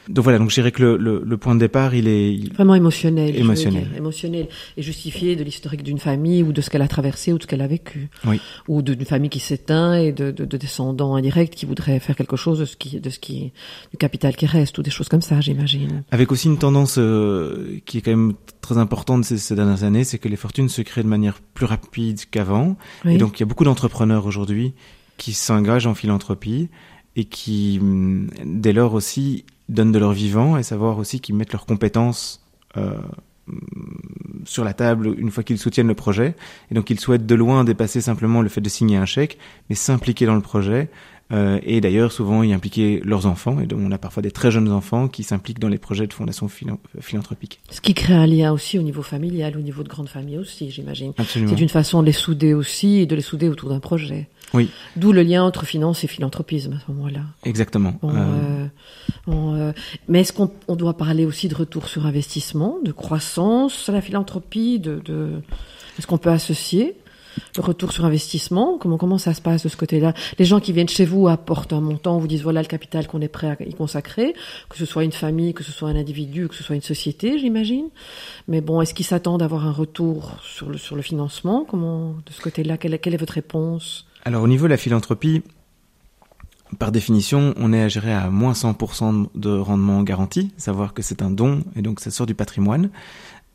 Donc 0.08 0.25
voilà, 0.25 0.38
donc 0.38 0.50
je 0.50 0.54
dirais 0.54 0.70
que 0.70 0.82
le, 0.82 0.96
le, 0.96 1.23
le, 1.25 1.37
point 1.37 1.54
de 1.54 1.61
départ, 1.61 1.94
il 1.94 2.08
est 2.08 2.52
vraiment 2.54 2.75
émotionnel, 2.75 3.34
émotionnel, 3.37 3.88
émotionnel 3.96 4.49
et 4.76 4.82
justifié 4.82 5.34
de 5.34 5.42
l'historique 5.42 5.82
d'une 5.82 5.99
famille 5.99 6.42
ou 6.42 6.52
de 6.52 6.61
ce 6.61 6.68
qu'elle 6.68 6.82
a 6.82 6.88
traversé 6.88 7.32
ou 7.32 7.38
de 7.38 7.42
ce 7.42 7.46
qu'elle 7.46 7.62
a 7.62 7.66
vécu, 7.66 8.08
oui. 8.26 8.40
ou 8.68 8.82
d'une 8.82 9.04
famille 9.04 9.30
qui 9.30 9.40
s'éteint 9.40 9.94
et 9.94 10.12
de, 10.12 10.30
de, 10.30 10.44
de, 10.44 10.56
descendants 10.56 11.14
indirects 11.14 11.54
qui 11.54 11.64
voudraient 11.64 12.00
faire 12.00 12.16
quelque 12.16 12.37
chose 12.37 12.58
de 12.58 12.64
ce 12.64 12.76
qui, 12.76 13.00
de 13.00 13.11
ce 13.11 13.18
qui, 13.18 13.52
du 13.90 13.96
capital 13.96 14.37
qui 14.37 14.46
reste 14.46 14.76
ou 14.78 14.82
des 14.82 14.90
choses 14.90 15.08
comme 15.08 15.23
ça, 15.23 15.40
j'imagine. 15.40 16.04
Avec 16.11 16.32
aussi 16.32 16.49
une 16.49 16.58
tendance 16.58 16.96
euh, 16.99 17.78
qui 17.87 17.99
est 17.99 18.00
quand 18.02 18.11
même 18.11 18.34
très 18.61 18.78
importante 18.78 19.25
ces, 19.25 19.38
ces 19.38 19.54
dernières 19.54 19.84
années, 19.84 20.04
c'est 20.04 20.18
que 20.18 20.28
les 20.28 20.37
fortunes 20.37 20.68
se 20.68 20.82
créent 20.82 21.02
de 21.02 21.08
manière 21.08 21.40
plus 21.54 21.66
rapide 21.66 22.20
qu'avant, 22.30 22.76
oui. 23.04 23.14
et 23.14 23.18
donc 23.18 23.38
il 23.38 23.40
y 23.40 23.44
a 23.44 23.46
beaucoup 23.46 23.64
d'entrepreneurs 23.64 24.26
aujourd'hui 24.26 24.75
qui 25.16 25.32
s'engagent 25.32 25.87
en 25.87 25.94
philanthropie 25.94 26.68
et 27.16 27.25
qui, 27.25 27.78
hum, 27.80 28.28
dès 28.44 28.73
lors 28.73 28.94
aussi, 28.94 29.44
donnent 29.68 29.92
de 29.92 29.99
leur 29.99 30.12
vivant 30.12 30.56
et 30.56 30.62
savoir 30.62 30.99
aussi 30.99 31.21
qu'ils 31.21 31.35
mettent 31.35 31.52
leurs 31.52 31.66
compétences 31.66 32.44
euh, 32.76 32.99
sur 34.44 34.64
la 34.64 34.73
table 34.73 35.14
une 35.18 35.30
fois 35.30 35.42
qu'ils 35.42 35.59
soutiennent 35.59 35.88
le 35.88 35.94
projet. 35.94 36.35
Et 36.71 36.75
donc 36.75 36.90
ils 36.90 37.00
souhaitent 37.00 37.26
de 37.26 37.35
loin 37.35 37.64
dépasser 37.64 38.00
simplement 38.00 38.42
le 38.42 38.49
fait 38.49 38.61
de 38.61 38.68
signer 38.68 38.97
un 38.97 39.06
chèque, 39.06 39.38
mais 39.68 39.76
s'impliquer 39.76 40.26
dans 40.26 40.35
le 40.35 40.40
projet. 40.40 40.90
Euh, 41.33 41.59
et 41.62 41.81
d'ailleurs 41.81 42.12
souvent 42.12 42.43
y 42.43 42.52
impliquer 42.52 43.00
leurs 43.02 43.26
enfants. 43.26 43.59
Et 43.61 43.66
donc 43.66 43.81
on 43.83 43.90
a 43.93 43.99
parfois 43.99 44.23
des 44.23 44.31
très 44.31 44.50
jeunes 44.50 44.71
enfants 44.71 45.09
qui 45.09 45.23
s'impliquent 45.23 45.59
dans 45.59 45.69
les 45.69 45.78
projets 45.78 46.07
de 46.07 46.12
fondations 46.12 46.49
philanthropiques. 47.00 47.61
Ce 47.71 47.81
qui 47.81 47.95
crée 47.95 48.14
un 48.14 48.26
lien 48.26 48.52
aussi 48.52 48.78
au 48.78 48.83
niveau 48.83 49.02
familial, 49.02 49.57
au 49.57 49.62
niveau 49.62 49.83
de 49.83 49.88
grande 49.88 50.09
famille 50.09 50.38
aussi, 50.38 50.71
j'imagine. 50.71 51.12
C'est 51.26 51.61
une 51.61 51.69
façon 51.69 52.02
de 52.02 52.07
les 52.07 52.12
souder 52.12 52.52
aussi 52.52 52.99
et 52.99 53.07
de 53.07 53.16
les 53.16 53.23
souder 53.23 53.49
autour 53.49 53.71
d'un 53.71 53.81
projet. 53.81 54.28
Oui. 54.52 54.71
D'où 54.97 55.12
le 55.12 55.23
lien 55.23 55.43
entre 55.43 55.64
finance 55.64 56.04
et 56.04 56.07
philanthropisme 56.07 56.75
à 56.75 56.87
ce 56.87 56.93
moment-là. 56.93 57.23
Exactement. 57.45 57.99
Bon, 58.02 58.12
euh... 58.14 58.66
Bon, 59.26 59.54
euh... 59.54 59.73
mais 60.07 60.21
est-ce 60.21 60.33
qu'on 60.33 60.50
on 60.69 60.76
doit 60.76 60.97
parler 60.97 61.25
aussi 61.25 61.49
de 61.49 61.54
retour 61.54 61.88
sur 61.88 62.07
investissement, 62.07 62.78
de 62.85 62.93
croissance 62.93 63.88
la 63.88 64.00
philanthropie, 64.00 64.78
de, 64.78 65.00
de... 65.04 65.31
est-ce 65.99 66.07
qu'on 66.07 66.19
peut 66.19 66.31
associer 66.31 66.95
le 67.57 67.62
retour 67.62 67.93
sur 67.93 68.05
investissement 68.05 68.79
Comment 68.79 68.99
comment 68.99 69.19
ça 69.19 69.35
se 69.35 69.41
passe 69.41 69.64
de 69.64 69.69
ce 69.69 69.76
côté-là? 69.76 70.14
Les 70.38 70.45
gens 70.45 70.61
qui 70.61 70.73
viennent 70.73 70.88
chez 70.88 71.05
vous 71.05 71.29
apportent 71.29 71.73
un 71.73 71.81
montant, 71.81 72.19
vous 72.19 72.26
disent 72.26 72.43
voilà 72.43 72.62
le 72.62 72.69
capital 72.69 73.07
qu'on 73.07 73.21
est 73.21 73.29
prêt 73.29 73.57
à 73.59 73.62
y 73.64 73.75
consacrer, 73.75 74.35
que 74.69 74.76
ce 74.76 74.87
soit 74.87 75.05
une 75.05 75.12
famille, 75.12 75.55
que 75.55 75.64
ce 75.64 75.73
soit 75.73 75.88
un 75.88 75.97
individu, 75.97 76.49
que 76.49 76.55
ce 76.55 76.62
soit 76.62 76.76
une 76.76 76.83
société, 76.83 77.38
j'imagine. 77.38 77.88
Mais 78.49 78.61
bon, 78.61 78.81
est-ce 78.81 78.95
qu'ils 78.95 79.07
s'attendent 79.07 79.43
à 79.43 79.47
avoir 79.47 79.67
un 79.67 79.73
retour 79.73 80.33
sur 80.43 80.69
le 80.69 80.79
sur 80.79 80.97
le 80.97 81.03
financement? 81.03 81.67
Comment 81.69 82.14
de 82.26 82.33
ce 82.33 82.41
côté-là 82.41 82.76
quelle, 82.76 82.99
quelle 82.99 83.14
est 83.14 83.19
votre 83.19 83.35
réponse? 83.35 84.07
Alors 84.25 84.43
au 84.43 84.49
niveau 84.49 84.64
de 84.64 84.71
la 84.71 84.79
philanthropie, 84.79 85.43
par 86.79 86.93
définition, 86.93 87.55
on 87.57 87.73
est 87.73 87.83
à 87.83 87.88
gérer 87.88 88.12
à 88.12 88.31
moins 88.31 88.53
100% 88.53 89.29
de 89.35 89.50
rendement 89.50 90.03
garanti, 90.03 90.53
savoir 90.57 90.95
que 90.95 91.03
c'est 91.03 91.23
un 91.23 91.31
don 91.31 91.62
et 91.76 91.83
donc 91.83 92.00
ça 92.00 92.11
sort 92.11 92.26
du 92.26 92.35
patrimoine. 92.35 92.91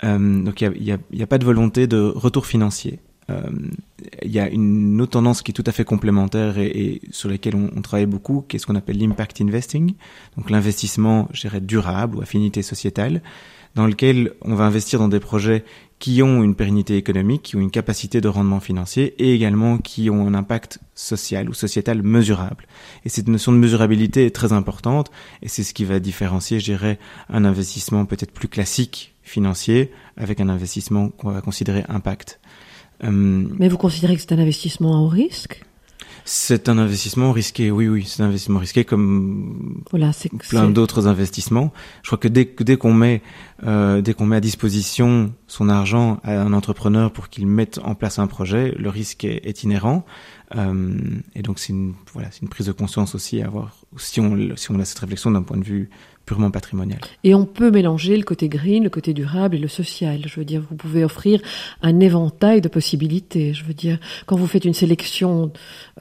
Euh, 0.03 0.43
donc 0.43 0.61
il 0.61 0.99
n'y 1.11 1.21
a, 1.21 1.27
pas 1.27 1.37
de 1.37 1.45
volonté 1.45 1.87
de 1.87 1.99
retour 1.99 2.45
financier. 2.45 2.99
Euh, 3.29 3.41
il 4.23 4.31
y 4.31 4.39
a 4.39 4.49
une 4.49 4.99
autre 5.01 5.11
tendance 5.11 5.41
qui 5.41 5.51
est 5.51 5.53
tout 5.53 5.63
à 5.65 5.71
fait 5.71 5.83
complémentaire 5.83 6.57
et, 6.57 6.67
et 6.67 7.01
sur 7.11 7.29
laquelle 7.29 7.55
on, 7.55 7.69
on, 7.75 7.81
travaille 7.81 8.05
beaucoup, 8.05 8.43
qui 8.47 8.55
est 8.55 8.59
ce 8.59 8.65
qu'on 8.65 8.75
appelle 8.75 8.97
l'impact 8.97 9.41
investing, 9.41 9.93
donc 10.37 10.49
l'investissement, 10.49 11.27
je 11.33 11.41
dirais, 11.41 11.61
durable 11.61 12.17
ou 12.17 12.21
affinité 12.21 12.61
sociétale, 12.61 13.21
dans 13.75 13.85
lequel 13.85 14.33
on 14.41 14.55
va 14.55 14.65
investir 14.65 14.99
dans 14.99 15.07
des 15.07 15.19
projets 15.19 15.63
qui 15.99 16.23
ont 16.23 16.43
une 16.43 16.55
pérennité 16.55 16.95
économique, 16.95 17.43
qui 17.43 17.55
ont 17.57 17.59
une 17.59 17.71
capacité 17.71 18.21
de 18.21 18.27
rendement 18.29 18.61
financier 18.61 19.15
et 19.19 19.33
également 19.33 19.77
qui 19.77 20.09
ont 20.09 20.25
un 20.25 20.33
impact 20.33 20.79
social 20.95 21.49
ou 21.49 21.53
sociétal 21.53 22.01
mesurable. 22.01 22.65
Et 23.05 23.09
cette 23.09 23.27
notion 23.27 23.51
de 23.51 23.57
mesurabilité 23.57 24.25
est 24.25 24.35
très 24.35 24.53
importante 24.53 25.11
et 25.41 25.49
c'est 25.49 25.63
ce 25.63 25.73
qui 25.73 25.83
va 25.83 25.99
différencier, 25.99 26.59
je 26.59 26.65
dirais, 26.65 26.99
un 27.29 27.43
investissement 27.43 28.05
peut-être 28.05 28.31
plus 28.31 28.47
classique 28.47 29.13
financier 29.23 29.91
avec 30.15 30.39
un 30.39 30.49
investissement 30.49 31.09
qu'on 31.09 31.31
va 31.31 31.41
considérer 31.41 31.83
impact. 31.89 32.39
Euh, 33.03 33.45
Mais 33.59 33.69
vous 33.69 33.77
considérez 33.77 34.15
que 34.15 34.21
c'est 34.21 34.33
un 34.33 34.39
investissement 34.39 34.95
à 34.95 34.99
haut 34.99 35.07
risque? 35.07 35.63
C'est 36.25 36.69
un 36.69 36.77
investissement 36.77 37.31
risqué, 37.31 37.71
oui, 37.71 37.87
oui, 37.87 38.03
c'est 38.05 38.21
un 38.21 38.27
investissement 38.27 38.59
risqué 38.59 38.85
comme 38.85 39.81
voilà, 39.89 40.11
plein 40.47 40.69
d'autres 40.69 41.07
investissements. 41.07 41.73
Je 42.03 42.09
crois 42.09 42.19
que 42.19 42.27
dès, 42.27 42.53
dès 42.59 42.77
qu'on 42.77 42.93
met, 42.93 43.23
euh, 43.63 44.01
dès 44.01 44.13
qu'on 44.13 44.27
met 44.27 44.35
à 44.35 44.39
disposition 44.39 45.33
son 45.47 45.69
argent 45.69 46.19
à 46.23 46.39
un 46.39 46.53
entrepreneur 46.53 47.11
pour 47.11 47.29
qu'il 47.29 47.47
mette 47.47 47.79
en 47.83 47.95
place 47.95 48.19
un 48.19 48.27
projet, 48.27 48.75
le 48.77 48.89
risque 48.89 49.23
est, 49.23 49.41
est 49.43 49.63
inhérent. 49.63 50.05
Euh, 50.55 50.99
et 51.33 51.41
donc 51.41 51.57
c'est 51.57 51.73
une, 51.73 51.95
voilà, 52.13 52.29
c'est 52.31 52.43
une 52.43 52.49
prise 52.49 52.67
de 52.67 52.73
conscience 52.73 53.15
aussi 53.15 53.41
à 53.41 53.47
avoir. 53.47 53.77
Si 53.97 54.19
on, 54.19 54.55
si 54.55 54.69
on 54.69 54.79
a 54.79 54.85
cette 54.85 54.99
réflexion 54.99 55.31
d'un 55.31 55.41
point 55.41 55.57
de 55.57 55.65
vue 55.65 55.89
purement 56.29 56.51
patrimonial. 56.51 56.99
Et 57.23 57.33
on 57.33 57.45
peut 57.45 57.71
mélanger 57.71 58.15
le 58.15 58.21
côté 58.21 58.49
green, 58.49 58.83
le 58.83 58.91
côté 58.91 59.15
durable 59.15 59.55
et 59.55 59.59
le 59.59 59.67
social. 59.67 60.21
Je 60.27 60.39
veux 60.39 60.45
dire, 60.45 60.61
vous 60.69 60.75
pouvez 60.75 61.03
offrir 61.03 61.41
un 61.81 61.99
éventail 61.99 62.61
de 62.61 62.67
possibilités. 62.67 63.55
Je 63.55 63.63
veux 63.65 63.73
dire, 63.73 63.97
quand 64.27 64.35
vous 64.35 64.45
faites 64.45 64.63
une 64.63 64.75
sélection, 64.75 65.51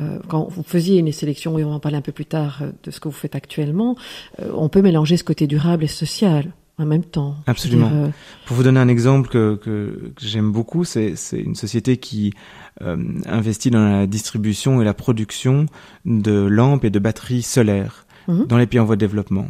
euh, 0.03 0.19
quand 0.29 0.47
vous 0.51 0.63
faisiez 0.63 0.99
une 0.99 1.11
sélection, 1.13 1.59
et 1.59 1.65
on 1.65 1.71
va 1.71 1.77
en 1.77 1.81
parler 1.81 1.97
un 1.97 2.03
peu 2.03 2.13
plus 2.13 2.27
tard 2.27 2.59
euh, 2.61 2.73
de 2.85 2.91
ce 2.91 3.01
que 3.01 3.09
vous 3.09 3.15
faites 3.15 3.37
actuellement, 3.37 3.97
euh, 4.43 4.51
on 4.55 4.69
peut 4.69 4.83
mélanger 4.83 5.17
ce 5.17 5.25
côté 5.25 5.47
durable 5.47 5.85
et 5.85 5.87
social 5.87 6.53
en 6.77 6.85
même 6.85 7.05
temps. 7.05 7.37
Absolument. 7.47 7.89
Dire, 7.89 7.97
euh... 7.97 8.09
Pour 8.45 8.59
vous 8.59 8.65
donner 8.65 8.81
un 8.81 8.89
exemple 8.89 9.31
que, 9.31 9.55
que, 9.57 10.13
que 10.15 10.27
j'aime 10.27 10.53
beaucoup, 10.53 10.85
c'est 10.85 11.15
une 11.33 11.55
société 11.55 11.97
qui 11.97 12.35
euh, 12.83 12.97
investit 13.25 13.71
dans 13.71 13.85
la 13.85 14.07
distribution 14.07 14.83
et 14.83 14.85
la 14.85 14.95
production 14.95 15.65
de 16.05 16.33
lampes 16.33 16.85
et 16.85 16.91
de 16.91 16.99
batteries 16.99 17.43
solaires 17.43 18.07
mmh. 18.29 18.45
dans 18.45 18.59
les 18.59 18.67
pays 18.67 18.79
en 18.79 18.85
voie 18.85 18.97
de 18.97 19.01
développement. 19.01 19.49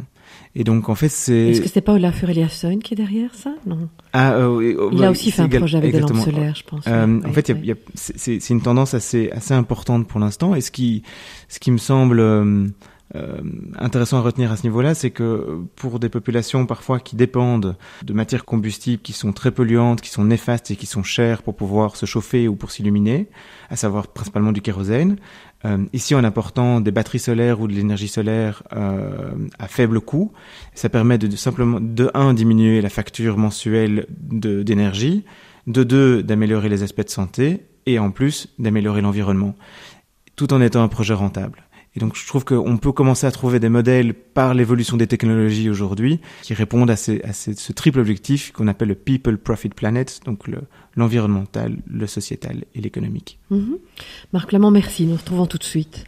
Et 0.55 0.63
donc 0.63 0.89
en 0.89 0.95
fait 0.95 1.09
c'est. 1.09 1.49
Est-ce 1.49 1.61
que 1.61 1.69
c'est 1.69 1.81
pas 1.81 1.93
Olafur 1.93 2.29
Eliasson 2.29 2.79
qui 2.79 2.93
est 2.93 2.97
derrière 2.97 3.35
ça? 3.35 3.53
Non. 3.65 3.87
Ah 4.13 4.33
euh, 4.33 4.89
il 4.91 5.03
a 5.03 5.11
aussi 5.11 5.31
fait 5.31 5.43
un 5.43 5.49
projet 5.49 5.77
avec 5.77 5.91
des 5.91 5.99
lampes 5.99 6.15
solaires, 6.17 6.55
je 6.55 6.63
pense. 6.63 6.85
Euh, 6.87 7.21
en 7.23 7.33
fait, 7.33 7.49
y 7.49 7.71
a, 7.71 7.75
c'est 7.93 8.49
une 8.49 8.61
tendance 8.61 8.93
assez 8.93 9.29
assez 9.31 9.53
importante 9.53 10.07
pour 10.07 10.19
l'instant. 10.19 10.55
Et 10.55 10.61
ce 10.61 10.71
qui 10.71 11.03
ce 11.49 11.59
qui 11.59 11.69
me 11.69 11.77
semble 11.77 12.19
euh, 12.19 12.67
euh, 13.15 13.41
intéressant 13.77 14.17
à 14.17 14.21
retenir 14.21 14.51
à 14.51 14.57
ce 14.57 14.63
niveau-là, 14.63 14.93
c'est 14.93 15.09
que 15.09 15.61
pour 15.75 15.99
des 15.99 16.09
populations 16.09 16.67
parfois 16.67 16.99
qui 16.99 17.15
dépendent 17.15 17.75
de 18.03 18.13
matières 18.13 18.45
combustibles 18.45 19.01
qui 19.01 19.13
sont 19.13 19.33
très 19.33 19.51
polluantes, 19.51 20.01
qui 20.01 20.09
sont 20.09 20.23
néfastes 20.23 20.69
et 20.69 20.75
qui 20.75 20.85
sont 20.85 21.01
chères 21.01 21.41
pour 21.41 21.55
pouvoir 21.55 21.95
se 21.95 22.05
chauffer 22.05 22.47
ou 22.47 22.55
pour 22.55 22.69
s'illuminer, 22.69 23.27
à 23.69 23.75
savoir 23.75 24.07
principalement 24.07 24.51
du 24.51 24.61
kérosène, 24.61 25.17
euh, 25.65 25.85
ici, 25.91 26.15
en 26.15 26.23
apportant 26.23 26.79
des 26.79 26.91
batteries 26.91 27.19
solaires 27.19 27.59
ou 27.59 27.67
de 27.67 27.73
l'énergie 27.73 28.07
solaire 28.07 28.63
euh, 28.73 29.31
à 29.57 29.67
faible 29.67 29.99
coût, 29.99 30.31
ça 30.73 30.89
permet 30.89 31.17
de, 31.17 31.35
simplement 31.35 31.79
de 31.81 32.09
un 32.13 32.33
diminuer 32.33 32.81
la 32.81 32.89
facture 32.89 33.37
mensuelle 33.37 34.05
d'énergie, 34.09 35.25
de 35.67 35.83
deux 35.83 36.23
d'améliorer 36.23 36.69
les 36.69 36.83
aspects 36.83 37.03
de 37.03 37.09
santé 37.09 37.65
et 37.85 37.99
en 37.99 38.11
plus 38.11 38.47
d'améliorer 38.57 39.01
l'environnement, 39.01 39.55
tout 40.35 40.53
en 40.53 40.61
étant 40.61 40.81
un 40.81 40.87
projet 40.87 41.13
rentable. 41.13 41.63
Et 41.95 41.99
donc 41.99 42.15
je 42.15 42.25
trouve 42.27 42.45
qu'on 42.45 42.77
peut 42.77 42.91
commencer 42.91 43.25
à 43.25 43.31
trouver 43.31 43.59
des 43.59 43.69
modèles 43.69 44.13
par 44.13 44.53
l'évolution 44.53 44.95
des 44.95 45.07
technologies 45.07 45.69
aujourd'hui 45.69 46.19
qui 46.43 46.53
répondent 46.53 46.91
à, 46.91 46.95
ce 46.95 47.71
triple 47.73 47.99
objectif 47.99 48.51
qu'on 48.51 48.67
appelle 48.67 48.89
le 48.89 48.95
People 48.95 49.37
Profit 49.37 49.69
Planet, 49.69 50.21
donc 50.25 50.45
l'environnemental, 50.95 51.77
le, 51.87 52.07
sociétal 52.07 52.65
et 52.75 52.81
l'économique. 52.81 53.39
-hmm. 53.51 53.79
Marc 54.33 54.51
Lamont, 54.51 54.71
merci. 54.71 55.03
Nous 55.03 55.11
nous 55.11 55.17
retrouvons 55.17 55.47
tout 55.47 55.57
de 55.57 55.63
suite. 55.63 56.05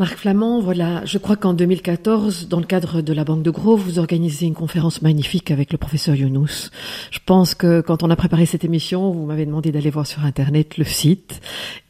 Marc 0.00 0.16
Flamand, 0.16 0.62
voilà, 0.62 1.04
je 1.04 1.18
crois 1.18 1.36
qu'en 1.36 1.52
2014, 1.52 2.48
dans 2.48 2.58
le 2.58 2.64
cadre 2.64 3.02
de 3.02 3.12
la 3.12 3.22
Banque 3.22 3.42
de 3.42 3.50
Gros, 3.50 3.76
vous 3.76 3.98
organisez 3.98 4.46
une 4.46 4.54
conférence 4.54 5.02
magnifique 5.02 5.50
avec 5.50 5.72
le 5.72 5.76
professeur 5.76 6.14
Younous. 6.14 6.70
Je 7.10 7.18
pense 7.26 7.54
que 7.54 7.82
quand 7.82 8.02
on 8.02 8.08
a 8.08 8.16
préparé 8.16 8.46
cette 8.46 8.64
émission, 8.64 9.12
vous 9.12 9.26
m'avez 9.26 9.44
demandé 9.44 9.72
d'aller 9.72 9.90
voir 9.90 10.06
sur 10.06 10.24
Internet 10.24 10.78
le 10.78 10.84
site 10.84 11.42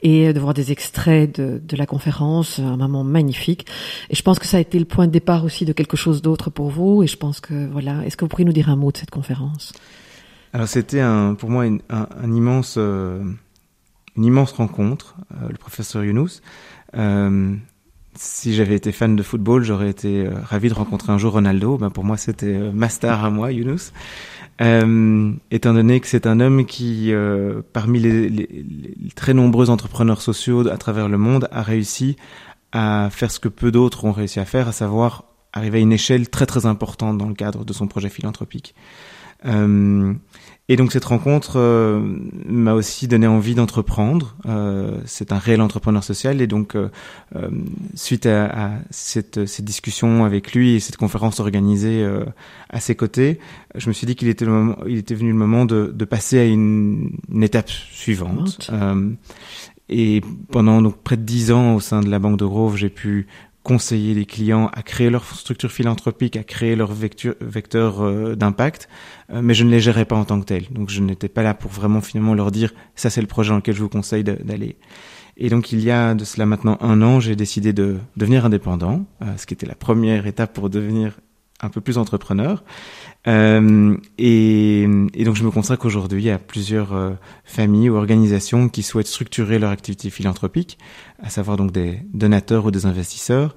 et 0.02 0.32
de 0.32 0.40
voir 0.40 0.54
des 0.54 0.72
extraits 0.72 1.40
de, 1.40 1.76
la 1.76 1.86
conférence, 1.86 2.58
un 2.58 2.76
moment 2.76 3.04
magnifique. 3.04 3.68
Et 4.10 4.16
je 4.16 4.22
pense 4.24 4.40
que 4.40 4.46
ça 4.46 4.56
a 4.56 4.60
été 4.60 4.80
le 4.80 4.86
point 4.86 5.06
de 5.06 5.12
départ 5.12 5.44
aussi 5.44 5.64
de 5.64 5.72
quelque 5.72 5.96
chose 5.96 6.20
d'autre 6.20 6.50
pour 6.50 6.68
vous. 6.68 7.04
Et 7.04 7.06
je 7.06 7.16
pense 7.16 7.38
que, 7.38 7.68
voilà, 7.70 8.04
est-ce 8.04 8.16
que 8.16 8.24
vous 8.24 8.28
pourriez 8.28 8.44
nous 8.44 8.52
dire 8.52 8.70
un 8.70 8.76
mot 8.76 8.90
de 8.90 8.96
cette 8.96 9.12
conférence? 9.12 9.72
Alors 10.52 10.66
c'était 10.66 11.04
pour 11.38 11.48
moi 11.48 11.64
une, 11.64 11.80
euh, 11.92 13.22
immense 14.16 14.52
rencontre, 14.52 15.14
euh, 15.30 15.48
le 15.48 15.58
professeur 15.58 16.02
Younous. 16.02 16.40
Euh, 16.96 17.54
si 18.14 18.54
j'avais 18.54 18.74
été 18.74 18.92
fan 18.92 19.16
de 19.16 19.22
football, 19.22 19.62
j'aurais 19.62 19.90
été 19.90 20.26
euh, 20.26 20.30
ravi 20.42 20.68
de 20.68 20.74
rencontrer 20.74 21.12
un 21.12 21.18
jour 21.18 21.32
Ronaldo. 21.32 21.78
Ben 21.78 21.90
pour 21.90 22.04
moi, 22.04 22.16
c'était 22.16 22.46
euh, 22.46 22.72
ma 22.72 22.88
star 22.88 23.24
à 23.24 23.30
moi, 23.30 23.52
Yunus. 23.52 23.92
Euh, 24.60 25.32
étant 25.50 25.72
donné 25.72 26.00
que 26.00 26.06
c'est 26.06 26.26
un 26.26 26.38
homme 26.38 26.66
qui, 26.66 27.12
euh, 27.12 27.62
parmi 27.72 27.98
les, 27.98 28.28
les, 28.28 28.46
les, 28.46 29.10
très 29.14 29.32
nombreux 29.32 29.70
entrepreneurs 29.70 30.20
sociaux 30.20 30.68
à 30.68 30.76
travers 30.76 31.08
le 31.08 31.16
monde, 31.16 31.48
a 31.50 31.62
réussi 31.62 32.16
à 32.72 33.08
faire 33.10 33.30
ce 33.30 33.40
que 33.40 33.48
peu 33.48 33.72
d'autres 33.72 34.04
ont 34.04 34.12
réussi 34.12 34.38
à 34.38 34.44
faire, 34.44 34.68
à 34.68 34.72
savoir 34.72 35.24
arriver 35.52 35.78
à 35.78 35.80
une 35.80 35.92
échelle 35.92 36.28
très 36.28 36.46
très 36.46 36.66
importante 36.66 37.16
dans 37.16 37.28
le 37.28 37.34
cadre 37.34 37.64
de 37.64 37.72
son 37.72 37.86
projet 37.88 38.10
philanthropique. 38.10 38.74
Euh, 39.46 40.12
et 40.70 40.76
donc 40.76 40.92
cette 40.92 41.04
rencontre 41.04 41.54
euh, 41.56 42.00
m'a 42.46 42.74
aussi 42.74 43.08
donné 43.08 43.26
envie 43.26 43.56
d'entreprendre. 43.56 44.36
Euh, 44.46 45.00
c'est 45.04 45.32
un 45.32 45.38
réel 45.38 45.60
entrepreneur 45.60 46.04
social 46.04 46.40
et 46.40 46.46
donc 46.46 46.76
euh, 46.76 46.90
euh 47.34 47.50
suite 47.96 48.24
à, 48.24 48.44
à 48.44 48.70
cette, 48.90 49.46
cette, 49.46 49.64
discussion 49.64 50.24
avec 50.24 50.54
lui 50.54 50.76
et 50.76 50.80
cette 50.80 50.96
conférence 50.96 51.40
organisée 51.40 52.04
euh, 52.04 52.24
à 52.68 52.78
ses 52.78 52.94
côtés, 52.94 53.40
je 53.74 53.88
me 53.88 53.92
suis 53.92 54.06
dit 54.06 54.14
qu'il 54.14 54.28
était, 54.28 54.44
le 54.44 54.52
moment, 54.52 54.76
il 54.86 54.98
était 54.98 55.16
venu 55.16 55.30
le 55.30 55.36
moment 55.36 55.64
de, 55.64 55.92
de 55.92 56.04
passer 56.04 56.38
à 56.38 56.44
une, 56.44 57.18
une 57.32 57.42
étape 57.42 57.68
suivante. 57.68 58.70
et 59.88 60.20
pendant 60.52 60.82
donc 60.82 61.02
près 61.02 61.16
de 61.16 61.22
dix 61.22 61.50
ans 61.50 61.74
au 61.74 61.80
sein 61.80 62.00
de 62.00 62.08
la 62.08 62.20
Banque 62.20 62.38
de 62.38 62.44
Grove, 62.44 62.76
j'ai 62.76 62.90
pu 62.90 63.26
conseiller 63.62 64.14
les 64.14 64.24
clients 64.24 64.70
à 64.72 64.82
créer 64.82 65.10
leur 65.10 65.24
structure 65.24 65.70
philanthropique, 65.70 66.36
à 66.36 66.44
créer 66.44 66.76
leur 66.76 66.92
vecteur, 66.92 67.34
vecteur 67.40 68.00
euh, 68.00 68.34
d'impact, 68.34 68.88
euh, 69.30 69.40
mais 69.42 69.54
je 69.54 69.64
ne 69.64 69.70
les 69.70 69.80
gérais 69.80 70.06
pas 70.06 70.16
en 70.16 70.24
tant 70.24 70.40
que 70.40 70.46
tel. 70.46 70.64
Donc 70.70 70.88
je 70.88 71.00
n'étais 71.00 71.28
pas 71.28 71.42
là 71.42 71.54
pour 71.54 71.70
vraiment 71.70 72.00
finalement 72.00 72.34
leur 72.34 72.50
dire 72.50 72.72
ça 72.94 73.10
c'est 73.10 73.20
le 73.20 73.26
projet 73.26 73.50
dans 73.50 73.56
lequel 73.56 73.74
je 73.74 73.82
vous 73.82 73.88
conseille 73.88 74.24
d'aller. 74.24 74.76
Et 75.36 75.48
donc 75.48 75.72
il 75.72 75.80
y 75.80 75.90
a 75.90 76.14
de 76.14 76.24
cela 76.24 76.46
maintenant 76.46 76.78
un 76.80 77.02
an, 77.02 77.20
j'ai 77.20 77.36
décidé 77.36 77.72
de 77.72 77.98
devenir 78.16 78.44
indépendant, 78.46 79.04
euh, 79.22 79.36
ce 79.36 79.46
qui 79.46 79.54
était 79.54 79.66
la 79.66 79.74
première 79.74 80.26
étape 80.26 80.54
pour 80.54 80.70
devenir 80.70 81.20
un 81.62 81.68
peu 81.68 81.80
plus 81.80 81.98
entrepreneur. 81.98 82.62
Euh, 83.26 83.96
et, 84.18 84.82
et, 85.14 85.24
donc 85.24 85.36
je 85.36 85.44
me 85.44 85.50
consacre 85.50 85.84
aujourd'hui 85.84 86.30
à 86.30 86.38
plusieurs 86.38 86.94
euh, 86.94 87.10
familles 87.44 87.90
ou 87.90 87.96
organisations 87.96 88.68
qui 88.68 88.82
souhaitent 88.82 89.06
structurer 89.06 89.58
leur 89.58 89.70
activité 89.70 90.08
philanthropique, 90.08 90.78
à 91.22 91.28
savoir 91.28 91.56
donc 91.56 91.70
des 91.70 92.00
donateurs 92.14 92.64
ou 92.64 92.70
des 92.70 92.86
investisseurs. 92.86 93.54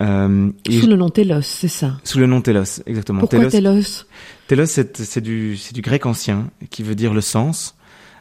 Euh, 0.00 0.50
sous 0.68 0.86
le 0.86 0.96
nom 0.96 1.08
Telos, 1.08 1.42
c'est 1.42 1.68
ça? 1.68 1.98
Sous 2.04 2.18
le 2.18 2.26
nom 2.26 2.40
Telos, 2.40 2.82
exactement. 2.86 3.20
Pourquoi 3.20 3.46
Telos 3.46 4.04
Telos, 4.46 4.66
c'est 4.66 5.20
du, 5.20 5.58
du 5.72 5.80
grec 5.80 6.06
ancien, 6.06 6.50
qui 6.70 6.82
veut 6.82 6.94
dire 6.94 7.14
le 7.14 7.20
sens. 7.20 7.77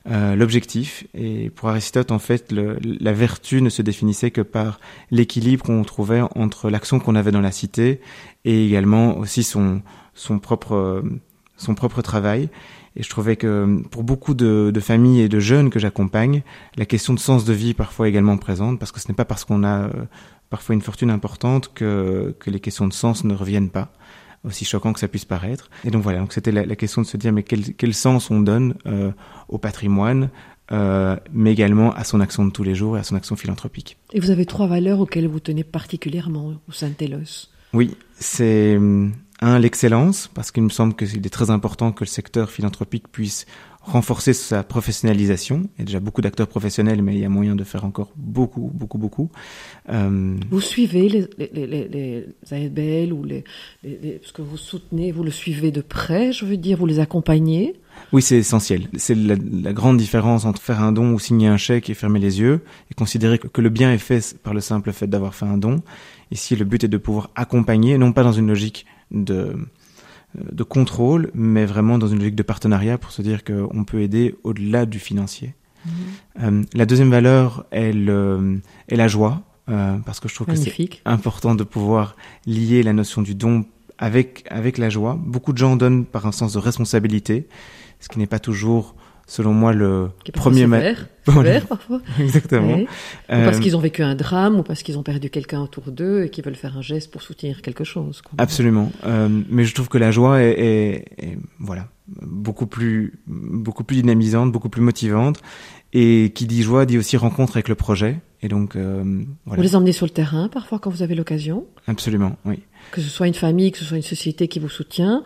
Euh, 0.09 0.35
l'objectif. 0.37 1.05
Et 1.13 1.49
pour 1.49 1.67
Aristote, 1.67 2.11
en 2.11 2.19
fait, 2.19 2.51
le, 2.53 2.77
la 2.81 3.11
vertu 3.11 3.61
ne 3.61 3.69
se 3.69 3.81
définissait 3.81 4.31
que 4.31 4.41
par 4.41 4.79
l'équilibre 5.11 5.65
qu'on 5.65 5.83
trouvait 5.83 6.21
entre 6.35 6.69
l'action 6.69 6.99
qu'on 6.99 7.15
avait 7.15 7.31
dans 7.31 7.41
la 7.41 7.51
cité 7.51 7.99
et 8.45 8.65
également 8.65 9.17
aussi 9.17 9.43
son, 9.43 9.81
son 10.13 10.39
propre 10.39 11.03
son 11.57 11.75
propre 11.75 12.01
travail. 12.01 12.49
Et 12.95 13.03
je 13.03 13.09
trouvais 13.09 13.35
que 13.35 13.81
pour 13.91 14.03
beaucoup 14.03 14.33
de, 14.33 14.71
de 14.73 14.79
familles 14.79 15.21
et 15.21 15.29
de 15.29 15.39
jeunes 15.39 15.69
que 15.69 15.79
j'accompagne, 15.79 16.41
la 16.77 16.85
question 16.85 17.13
de 17.13 17.19
sens 17.19 17.45
de 17.45 17.53
vie 17.53 17.73
parfois 17.73 18.07
également 18.07 18.37
présente, 18.37 18.79
parce 18.79 18.91
que 18.91 18.99
ce 18.99 19.07
n'est 19.09 19.15
pas 19.15 19.25
parce 19.25 19.43
qu'on 19.43 19.63
a 19.63 19.83
euh, 19.83 19.89
parfois 20.49 20.73
une 20.73 20.81
fortune 20.81 21.11
importante 21.11 21.71
que, 21.73 22.35
que 22.39 22.49
les 22.49 22.59
questions 22.59 22.87
de 22.87 22.93
sens 22.93 23.23
ne 23.23 23.35
reviennent 23.35 23.69
pas, 23.69 23.91
aussi 24.43 24.65
choquant 24.65 24.93
que 24.93 24.99
ça 24.99 25.07
puisse 25.07 25.25
paraître. 25.25 25.69
Et 25.83 25.91
donc 25.91 26.03
voilà, 26.03 26.19
donc 26.19 26.33
c'était 26.33 26.51
la, 26.51 26.65
la, 26.65 26.75
question 26.75 27.01
de 27.01 27.07
se 27.07 27.17
dire 27.17 27.31
mais 27.33 27.43
quel, 27.43 27.73
quel 27.75 27.93
sens 27.93 28.31
on 28.31 28.39
donne 28.39 28.75
euh, 28.85 29.11
au 29.49 29.57
patrimoine, 29.57 30.29
euh, 30.71 31.15
mais 31.33 31.51
également 31.51 31.93
à 31.93 32.03
son 32.03 32.19
action 32.19 32.45
de 32.45 32.51
tous 32.51 32.63
les 32.63 32.75
jours 32.75 32.97
et 32.97 32.99
à 32.99 33.03
son 33.03 33.15
action 33.15 33.35
philanthropique. 33.35 33.97
Et 34.13 34.19
vous 34.19 34.31
avez 34.31 34.45
trois 34.45 34.67
valeurs 34.67 34.99
auxquelles 34.99 35.27
vous 35.27 35.39
tenez 35.39 35.63
particulièrement 35.63 36.53
au 36.67 36.71
sein 36.71 36.89
de 36.89 36.93
Telos? 36.93 37.49
Oui, 37.73 37.95
c'est 38.17 38.79
un, 39.41 39.59
l'excellence, 39.59 40.29
parce 40.33 40.51
qu'il 40.51 40.63
me 40.63 40.69
semble 40.69 40.95
qu'il 40.95 41.25
est 41.25 41.29
très 41.29 41.49
important 41.49 41.91
que 41.91 42.03
le 42.03 42.09
secteur 42.09 42.49
philanthropique 42.49 43.07
puisse 43.11 43.45
renforcer 43.87 44.33
sa 44.33 44.63
professionnalisation. 44.63 45.63
Il 45.75 45.79
y 45.79 45.81
a 45.83 45.85
déjà 45.85 45.99
beaucoup 45.99 46.21
d'acteurs 46.21 46.47
professionnels, 46.47 47.01
mais 47.01 47.15
il 47.15 47.19
y 47.19 47.25
a 47.25 47.29
moyen 47.29 47.55
de 47.55 47.63
faire 47.63 47.85
encore 47.85 48.11
beaucoup, 48.17 48.69
beaucoup, 48.73 48.97
beaucoup. 48.97 49.29
Euh... 49.89 50.35
Vous 50.51 50.61
suivez 50.61 51.07
les, 51.07 51.27
les, 51.37 51.67
les, 51.67 51.87
les 51.87 52.25
ASBL 52.51 53.13
ou 53.13 53.23
les, 53.23 53.45
les, 53.83 54.19
ce 54.23 54.33
que 54.33 54.41
vous 54.41 54.57
soutenez, 54.57 55.11
vous 55.11 55.23
le 55.23 55.31
suivez 55.31 55.71
de 55.71 55.81
près, 55.81 56.33
je 56.33 56.45
veux 56.45 56.57
dire, 56.57 56.77
vous 56.77 56.85
les 56.85 56.99
accompagnez? 56.99 57.75
Oui, 58.11 58.21
c'est 58.21 58.37
essentiel. 58.37 58.89
C'est 58.97 59.15
la, 59.15 59.35
la, 59.35 59.73
grande 59.73 59.97
différence 59.97 60.45
entre 60.45 60.61
faire 60.61 60.81
un 60.83 60.91
don 60.91 61.13
ou 61.13 61.19
signer 61.19 61.47
un 61.47 61.57
chèque 61.57 61.89
et 61.89 61.93
fermer 61.93 62.19
les 62.19 62.39
yeux 62.39 62.61
et 62.91 62.93
considérer 62.93 63.39
que, 63.39 63.47
que 63.47 63.61
le 63.61 63.69
bien 63.69 63.91
est 63.91 63.97
fait 63.97 64.37
par 64.43 64.53
le 64.53 64.61
simple 64.61 64.91
fait 64.91 65.07
d'avoir 65.07 65.33
fait 65.33 65.45
un 65.45 65.57
don. 65.57 65.77
Ici, 66.31 66.55
le 66.55 66.65
but 66.65 66.83
est 66.83 66.89
de 66.89 66.97
pouvoir 66.97 67.31
accompagner, 67.35 67.97
non 67.97 68.11
pas 68.11 68.23
dans 68.23 68.33
une 68.33 68.47
logique 68.47 68.85
de, 69.11 69.55
de 70.35 70.63
contrôle, 70.63 71.31
mais 71.33 71.65
vraiment 71.65 71.97
dans 71.97 72.07
une 72.07 72.19
logique 72.19 72.35
de 72.35 72.43
partenariat 72.43 72.97
pour 72.97 73.11
se 73.11 73.21
dire 73.21 73.43
qu'on 73.43 73.83
peut 73.83 74.01
aider 74.01 74.35
au-delà 74.43 74.85
du 74.85 74.99
financier. 74.99 75.55
Mmh. 75.85 75.89
Euh, 76.43 76.63
la 76.73 76.85
deuxième 76.85 77.09
valeur 77.09 77.65
est, 77.71 77.93
le, 77.93 78.59
est 78.89 78.95
la 78.95 79.07
joie, 79.07 79.43
euh, 79.69 79.97
parce 80.05 80.19
que 80.19 80.27
je 80.27 80.35
trouve 80.35 80.47
Magnifique. 80.47 80.91
que 80.91 80.97
c'est 81.05 81.09
important 81.11 81.55
de 81.55 81.63
pouvoir 81.63 82.15
lier 82.45 82.83
la 82.83 82.93
notion 82.93 83.21
du 83.21 83.35
don 83.35 83.65
avec, 83.97 84.45
avec 84.49 84.77
la 84.77 84.89
joie. 84.89 85.17
Beaucoup 85.19 85.53
de 85.53 85.57
gens 85.57 85.75
donnent 85.75 86.05
par 86.05 86.25
un 86.25 86.31
sens 86.31 86.53
de 86.53 86.59
responsabilité, 86.59 87.47
ce 87.99 88.09
qui 88.09 88.19
n'est 88.19 88.27
pas 88.27 88.39
toujours 88.39 88.95
selon 89.27 89.53
moi 89.53 89.73
le 89.73 90.09
premier 90.33 90.65
match. 90.65 90.97
Voilà. 91.29 91.59
parfois. 91.59 91.99
Exactement. 92.21 92.75
Ouais. 92.77 92.87
Euh, 93.31 93.41
ou 93.41 93.43
parce 93.43 93.59
qu'ils 93.59 93.75
ont 93.75 93.81
vécu 93.81 94.01
un 94.01 94.15
drame, 94.15 94.59
ou 94.59 94.63
parce 94.63 94.81
qu'ils 94.81 94.97
ont 94.97 95.03
perdu 95.03 95.29
quelqu'un 95.29 95.59
autour 95.59 95.91
d'eux 95.91 96.23
et 96.23 96.29
qu'ils 96.29 96.45
veulent 96.45 96.55
faire 96.55 96.77
un 96.77 96.81
geste 96.81 97.11
pour 97.11 97.21
soutenir 97.21 97.61
quelque 97.61 97.83
chose. 97.83 98.21
Quoi. 98.21 98.31
Absolument. 98.37 98.93
Euh, 99.05 99.27
mais 99.49 99.65
je 99.65 99.75
trouve 99.75 99.89
que 99.89 99.97
la 99.97 100.09
joie 100.09 100.41
est, 100.41 100.51
est, 100.51 101.05
est, 101.17 101.37
voilà 101.59 101.89
beaucoup 102.07 102.65
plus 102.65 103.19
beaucoup 103.27 103.83
plus 103.83 103.97
dynamisante, 103.97 104.53
beaucoup 104.53 104.69
plus 104.69 104.81
motivante. 104.81 105.41
Et 105.91 106.31
qui 106.33 106.45
dit 106.45 106.63
joie 106.63 106.85
dit 106.85 106.97
aussi 106.97 107.17
rencontre 107.17 107.57
avec 107.57 107.67
le 107.67 107.75
projet. 107.75 108.19
Et 108.41 108.47
donc, 108.49 108.75
euh, 108.75 109.23
voilà. 109.45 109.61
Vous 109.61 109.67
les 109.67 109.75
emmenez 109.75 109.93
sur 109.93 110.05
le 110.05 110.11
terrain 110.11 110.47
parfois 110.47 110.79
quand 110.79 110.89
vous 110.89 111.01
avez 111.01 111.15
l'occasion? 111.15 111.65
Absolument, 111.87 112.37
oui. 112.45 112.59
Que 112.91 113.01
ce 113.01 113.09
soit 113.09 113.27
une 113.27 113.33
famille, 113.33 113.71
que 113.71 113.77
ce 113.77 113.85
soit 113.85 113.97
une 113.97 114.03
société 114.03 114.47
qui 114.47 114.59
vous 114.59 114.69
soutient, 114.69 115.23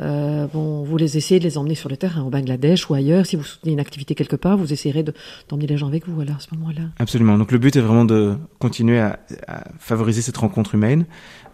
euh, 0.00 0.46
bon, 0.46 0.82
vous 0.82 0.96
les 0.96 1.16
essayez 1.16 1.38
de 1.38 1.44
les 1.44 1.58
emmener 1.58 1.74
sur 1.74 1.88
le 1.88 1.96
terrain, 1.96 2.22
au 2.22 2.30
Bangladesh 2.30 2.88
ou 2.90 2.94
ailleurs. 2.94 3.26
Si 3.26 3.36
vous 3.36 3.44
soutenez 3.44 3.72
une 3.72 3.80
activité 3.80 4.14
quelque 4.14 4.36
part, 4.36 4.56
vous 4.56 4.72
essayerez 4.72 5.04
d'emmener 5.48 5.66
les 5.66 5.76
gens 5.76 5.88
avec 5.88 6.08
vous 6.08 6.20
alors, 6.20 6.36
à 6.36 6.40
ce 6.40 6.54
moment-là. 6.54 6.82
Absolument. 6.98 7.38
Donc 7.38 7.52
le 7.52 7.58
but 7.58 7.76
est 7.76 7.80
vraiment 7.80 8.04
de 8.04 8.34
continuer 8.58 8.98
à, 8.98 9.20
à 9.46 9.64
favoriser 9.78 10.22
cette 10.22 10.36
rencontre 10.36 10.74
humaine, 10.74 11.06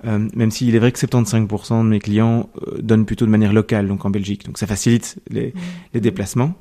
euh, 0.07 0.29
même 0.35 0.51
s'il 0.51 0.75
est 0.75 0.79
vrai 0.79 0.93
que 0.93 0.99
75% 0.99 1.85
de 1.85 1.89
mes 1.89 1.99
clients 1.99 2.49
euh, 2.67 2.81
donnent 2.81 3.07
plutôt 3.07 3.27
de 3.27 3.31
manière 3.31 3.53
locale, 3.53 3.89
donc 3.89 4.05
en 4.05 4.11
Belgique. 4.11 4.47
Donc 4.47 4.59
ça 4.59 4.67
facilite 4.67 5.19
les, 5.29 5.49
mmh. 5.49 5.61
les 5.95 6.01
déplacements. 6.01 6.55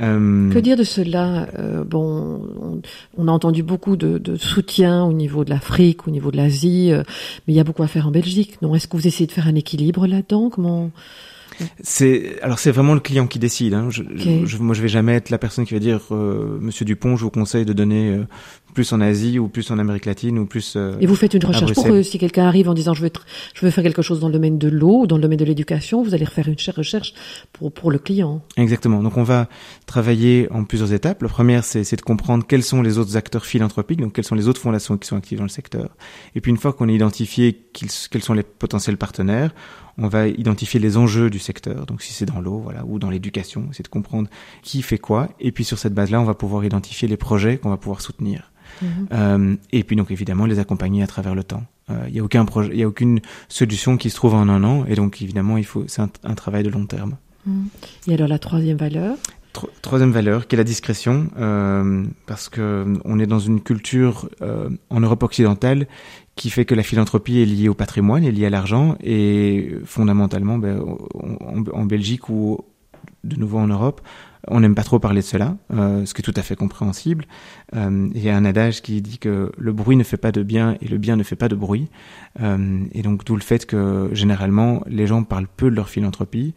Euh... 0.00 0.50
Que 0.50 0.58
dire 0.58 0.76
de 0.76 0.84
cela? 0.84 1.48
Euh, 1.58 1.84
Bon, 1.84 2.40
on, 2.60 2.80
on, 3.16 3.28
a 3.28 3.32
entendu 3.32 3.62
beaucoup 3.62 3.96
de, 3.96 4.18
de, 4.18 4.36
soutien 4.36 5.04
au 5.04 5.12
niveau 5.12 5.44
de 5.44 5.50
l'Afrique, 5.50 6.06
au 6.06 6.10
niveau 6.10 6.30
de 6.30 6.36
l'Asie, 6.36 6.92
euh, 6.92 7.02
mais 7.46 7.54
il 7.54 7.56
y 7.56 7.60
a 7.60 7.64
beaucoup 7.64 7.82
à 7.82 7.88
faire 7.88 8.06
en 8.06 8.10
Belgique. 8.10 8.60
Non 8.62 8.74
Est-ce 8.74 8.88
que 8.88 8.96
vous 8.96 9.06
essayez 9.06 9.26
de 9.26 9.32
faire 9.32 9.46
un 9.46 9.54
équilibre 9.54 10.06
là-dedans? 10.06 10.50
C'est 11.82 12.40
alors 12.42 12.58
c'est 12.58 12.70
vraiment 12.70 12.94
le 12.94 13.00
client 13.00 13.26
qui 13.26 13.38
décide. 13.38 13.74
Hein. 13.74 13.88
Je, 13.90 14.02
okay. 14.02 14.42
je, 14.46 14.58
moi, 14.58 14.74
je 14.74 14.82
vais 14.82 14.88
jamais 14.88 15.14
être 15.14 15.30
la 15.30 15.38
personne 15.38 15.64
qui 15.64 15.74
va 15.74 15.80
dire 15.80 16.00
euh, 16.10 16.58
Monsieur 16.60 16.84
Dupont, 16.84 17.16
je 17.16 17.24
vous 17.24 17.30
conseille 17.30 17.64
de 17.64 17.72
donner 17.72 18.10
euh, 18.10 18.24
plus 18.74 18.92
en 18.92 19.00
Asie 19.00 19.38
ou 19.38 19.48
plus 19.48 19.70
en 19.70 19.78
Amérique 19.78 20.06
latine 20.06 20.38
ou 20.38 20.46
plus. 20.46 20.74
Euh, 20.76 20.96
Et 21.00 21.06
vous 21.06 21.14
faites 21.14 21.34
une 21.34 21.44
recherche 21.44 21.74
pour 21.74 21.88
eux. 21.88 22.02
Si 22.02 22.18
quelqu'un 22.18 22.46
arrive 22.46 22.68
en 22.68 22.74
disant 22.74 22.94
je 22.94 23.02
veux 23.02 23.10
je 23.54 23.64
veux 23.64 23.70
faire 23.70 23.84
quelque 23.84 24.02
chose 24.02 24.20
dans 24.20 24.28
le 24.28 24.32
domaine 24.32 24.58
de 24.58 24.68
l'eau 24.68 25.02
ou 25.02 25.06
dans 25.06 25.16
le 25.16 25.22
domaine 25.22 25.38
de 25.38 25.44
l'éducation, 25.44 26.02
vous 26.02 26.14
allez 26.14 26.24
refaire 26.24 26.48
une 26.48 26.56
recherche 26.76 27.14
pour 27.52 27.72
pour 27.72 27.90
le 27.90 27.98
client. 27.98 28.42
Exactement. 28.56 29.02
Donc 29.02 29.16
on 29.16 29.22
va 29.22 29.48
travailler 29.86 30.48
en 30.50 30.64
plusieurs 30.64 30.92
étapes. 30.92 31.22
La 31.22 31.28
première, 31.28 31.64
c'est 31.64 31.96
de 31.96 32.02
comprendre 32.02 32.44
quels 32.46 32.62
sont 32.62 32.82
les 32.82 32.98
autres 32.98 33.16
acteurs 33.16 33.46
philanthropiques, 33.46 34.00
donc 34.00 34.12
quelles 34.12 34.24
sont 34.24 34.34
les 34.34 34.48
autres 34.48 34.60
fondations 34.60 34.96
qui 34.96 35.08
sont 35.08 35.16
actives 35.16 35.38
dans 35.38 35.44
le 35.44 35.50
secteur. 35.50 35.90
Et 36.34 36.40
puis 36.40 36.50
une 36.50 36.56
fois 36.56 36.72
qu'on 36.72 36.88
a 36.88 36.92
identifié 36.92 37.60
quels 37.72 38.22
sont 38.22 38.34
les 38.34 38.42
potentiels 38.42 38.96
partenaires, 38.96 39.52
on 40.00 40.08
va 40.08 40.26
identifier 40.26 40.80
les 40.80 40.96
enjeux 40.96 41.30
du 41.30 41.38
secteur. 41.38 41.86
Donc 41.86 42.02
si 42.02 42.12
c'est 42.12 42.24
dans 42.24 42.40
l'eau, 42.40 42.58
voilà, 42.58 42.84
ou 42.86 42.98
dans 42.98 43.10
l'éducation, 43.10 43.68
c'est 43.72 43.82
de 43.82 43.88
comprendre 43.88 44.28
qui 44.62 44.82
fait 44.82 44.98
quoi. 44.98 45.28
Et 45.38 45.52
puis 45.52 45.64
sur 45.64 45.78
cette 45.78 45.94
base-là, 45.94 46.20
on 46.20 46.24
va 46.24 46.34
pouvoir 46.34 46.64
identifier 46.64 47.06
les 47.06 47.18
projets 47.18 47.58
qu'on 47.58 47.70
va 47.70 47.76
pouvoir 47.76 48.00
soutenir. 48.00 48.50
Mmh. 48.80 48.86
Euh, 49.12 49.56
et 49.72 49.84
puis 49.84 49.96
donc 49.96 50.10
évidemment 50.10 50.46
les 50.46 50.58
accompagner 50.58 51.02
à 51.02 51.06
travers 51.06 51.34
le 51.34 51.44
temps. 51.44 51.64
Il 51.88 51.94
euh, 51.94 52.08
y 52.08 52.18
a 52.20 52.24
aucun 52.24 52.44
projet, 52.44 52.70
il 52.72 52.78
y 52.78 52.82
a 52.82 52.88
aucune 52.88 53.20
solution 53.48 53.96
qui 53.96 54.10
se 54.10 54.16
trouve 54.16 54.34
en 54.34 54.48
un 54.48 54.64
an. 54.64 54.84
Et 54.86 54.94
donc 54.94 55.20
évidemment, 55.20 55.58
il 55.58 55.66
faut, 55.66 55.84
c'est 55.86 56.00
un, 56.00 56.10
un, 56.24 56.34
travail 56.34 56.62
de 56.62 56.70
long 56.70 56.86
terme. 56.86 57.16
Mmh. 57.46 57.64
Et 58.08 58.14
alors 58.14 58.28
la 58.28 58.38
troisième 58.38 58.78
valeur? 58.78 59.16
Troisième 59.82 60.12
valeur, 60.12 60.46
qui 60.46 60.54
est 60.54 60.58
la 60.58 60.64
discrétion, 60.64 61.28
euh, 61.38 62.04
parce 62.26 62.48
que 62.48 62.86
on 63.04 63.18
est 63.18 63.26
dans 63.26 63.40
une 63.40 63.60
culture 63.60 64.28
euh, 64.42 64.70
en 64.90 65.00
Europe 65.00 65.22
occidentale 65.24 65.88
qui 66.36 66.50
fait 66.50 66.64
que 66.64 66.74
la 66.74 66.84
philanthropie 66.84 67.40
est 67.40 67.46
liée 67.46 67.68
au 67.68 67.74
patrimoine, 67.74 68.24
est 68.24 68.30
liée 68.30 68.46
à 68.46 68.50
l'argent, 68.50 68.96
et 69.02 69.74
fondamentalement, 69.84 70.58
ben, 70.58 70.80
en, 71.14 71.64
en, 71.72 71.84
Belgique 71.84 72.28
ou 72.28 72.60
de 73.24 73.36
nouveau 73.36 73.58
en 73.58 73.66
Europe, 73.66 74.00
on 74.48 74.60
n'aime 74.60 74.74
pas 74.74 74.82
trop 74.82 74.98
parler 74.98 75.20
de 75.20 75.26
cela, 75.26 75.56
euh, 75.72 76.06
ce 76.06 76.14
qui 76.14 76.22
est 76.22 76.24
tout 76.24 76.34
à 76.36 76.42
fait 76.42 76.56
compréhensible. 76.56 77.26
Euh, 77.76 78.08
il 78.14 78.22
y 78.22 78.30
a 78.30 78.36
un 78.36 78.44
adage 78.44 78.82
qui 78.82 79.02
dit 79.02 79.18
que 79.18 79.52
le 79.56 79.72
bruit 79.72 79.96
ne 79.96 80.02
fait 80.02 80.16
pas 80.16 80.32
de 80.32 80.42
bien 80.42 80.76
et 80.80 80.88
le 80.88 80.98
bien 80.98 81.16
ne 81.16 81.22
fait 81.22 81.36
pas 81.36 81.48
de 81.48 81.54
bruit. 81.54 81.88
Euh, 82.40 82.84
et 82.92 83.02
donc 83.02 83.24
d'où 83.24 83.36
le 83.36 83.42
fait 83.42 83.66
que 83.66 84.08
généralement 84.12 84.82
les 84.86 85.06
gens 85.06 85.24
parlent 85.24 85.48
peu 85.56 85.70
de 85.70 85.76
leur 85.76 85.88
philanthropie. 85.88 86.54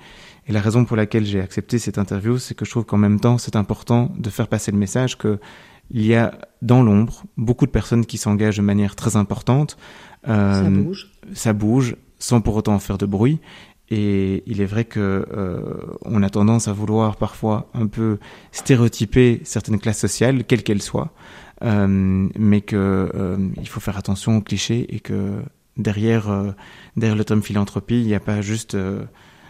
Et 0.47 0.51
la 0.51 0.61
raison 0.61 0.85
pour 0.85 0.97
laquelle 0.97 1.25
j'ai 1.25 1.39
accepté 1.39 1.79
cette 1.79 1.97
interview, 1.97 2.37
c'est 2.37 2.53
que 2.53 2.65
je 2.65 2.71
trouve 2.71 2.85
qu'en 2.85 2.97
même 2.97 3.19
temps 3.19 3.37
c'est 3.37 3.55
important 3.55 4.11
de 4.17 4.29
faire 4.29 4.47
passer 4.47 4.71
le 4.71 4.77
message 4.77 5.17
que 5.17 5.39
il 5.91 6.05
y 6.05 6.15
a 6.15 6.37
dans 6.61 6.81
l'ombre 6.81 7.23
beaucoup 7.37 7.65
de 7.65 7.71
personnes 7.71 8.05
qui 8.05 8.17
s'engagent 8.17 8.57
de 8.57 8.61
manière 8.61 8.95
très 8.95 9.15
importante. 9.15 9.77
ça 10.25 10.63
bouge. 10.69 11.11
Ça 11.33 11.53
bouge 11.53 11.95
sans 12.19 12.41
pour 12.41 12.55
autant 12.55 12.79
faire 12.79 12.97
de 12.97 13.05
bruit. 13.05 13.39
Et 13.89 14.43
il 14.47 14.61
est 14.61 14.65
vrai 14.65 14.85
que 14.85 15.27
euh, 15.31 15.61
on 16.03 16.23
a 16.23 16.29
tendance 16.29 16.67
à 16.67 16.73
vouloir 16.73 17.17
parfois 17.17 17.69
un 17.73 17.87
peu 17.87 18.17
stéréotyper 18.51 19.41
certaines 19.43 19.79
classes 19.79 19.99
sociales, 19.99 20.45
quelles 20.45 20.63
qu'elles 20.63 20.81
soient, 20.81 21.13
euh, 21.63 22.27
mais 22.37 22.61
que 22.61 23.11
euh, 23.13 23.37
il 23.57 23.67
faut 23.67 23.81
faire 23.81 23.97
attention 23.97 24.37
aux 24.37 24.41
clichés 24.41 24.87
et 24.95 24.99
que 24.99 25.41
derrière 25.77 26.29
euh, 26.29 26.51
derrière 26.97 27.17
le 27.17 27.25
terme 27.25 27.43
philanthropie, 27.43 28.01
il 28.01 28.07
n'y 28.07 28.15
a 28.15 28.19
pas 28.19 28.41
juste 28.41 28.75
euh, 28.75 29.03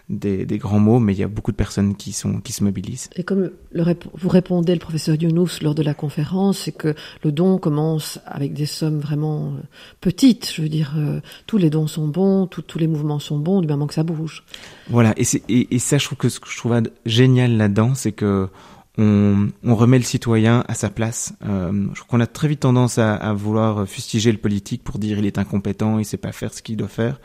des, 0.09 0.45
des, 0.45 0.57
grands 0.57 0.79
mots, 0.79 0.99
mais 0.99 1.13
il 1.13 1.19
y 1.19 1.23
a 1.23 1.27
beaucoup 1.27 1.51
de 1.51 1.57
personnes 1.57 1.95
qui 1.95 2.11
sont 2.11 2.41
qui 2.41 2.51
se 2.51 2.63
mobilisent. 2.63 3.09
Et 3.15 3.23
comme 3.23 3.51
le, 3.71 3.83
vous 4.13 4.29
répondez, 4.29 4.73
le 4.73 4.79
professeur 4.79 5.15
Younous, 5.15 5.61
lors 5.61 5.75
de 5.75 5.83
la 5.83 5.93
conférence, 5.93 6.59
c'est 6.59 6.71
que 6.71 6.93
le 7.23 7.31
don 7.31 7.57
commence 7.57 8.19
avec 8.25 8.53
des 8.53 8.65
sommes 8.65 8.99
vraiment 8.99 9.53
euh, 9.53 9.61
petites. 10.01 10.51
Je 10.53 10.61
veux 10.61 10.69
dire, 10.69 10.93
euh, 10.97 11.21
tous 11.47 11.57
les 11.57 11.69
dons 11.69 11.87
sont 11.87 12.07
bons, 12.07 12.47
tout, 12.47 12.61
tous 12.61 12.79
les 12.79 12.87
mouvements 12.87 13.19
sont 13.19 13.39
bons, 13.39 13.61
du 13.61 13.67
moment 13.67 13.87
que 13.87 13.93
ça 13.93 14.03
bouge. 14.03 14.43
Voilà, 14.89 15.13
et, 15.17 15.23
et, 15.47 15.75
et 15.75 15.79
ça, 15.79 15.97
je 15.97 16.05
trouve 16.05 16.17
que 16.17 16.29
ce 16.29 16.39
que 16.39 16.49
je 16.49 16.57
trouve 16.57 16.81
génial 17.05 17.55
là-dedans, 17.55 17.95
c'est 17.95 18.11
que 18.11 18.49
on, 18.97 19.47
on, 19.63 19.75
remet 19.75 19.97
le 19.97 20.03
citoyen 20.03 20.63
à 20.67 20.75
sa 20.75 20.89
place. 20.89 21.33
Euh, 21.45 21.87
je 21.93 22.01
crois 22.01 22.05
qu'on 22.09 22.19
a 22.19 22.27
très 22.27 22.47
vite 22.47 22.59
tendance 22.59 22.99
à, 22.99 23.15
à, 23.15 23.33
vouloir 23.33 23.87
fustiger 23.87 24.31
le 24.31 24.37
politique 24.37 24.83
pour 24.83 24.99
dire 24.99 25.17
il 25.17 25.25
est 25.25 25.39
incompétent, 25.39 25.97
il 25.97 26.05
sait 26.05 26.17
pas 26.17 26.31
faire 26.31 26.53
ce 26.53 26.61
qu'il 26.61 26.77
doit 26.77 26.87
faire. 26.87 27.19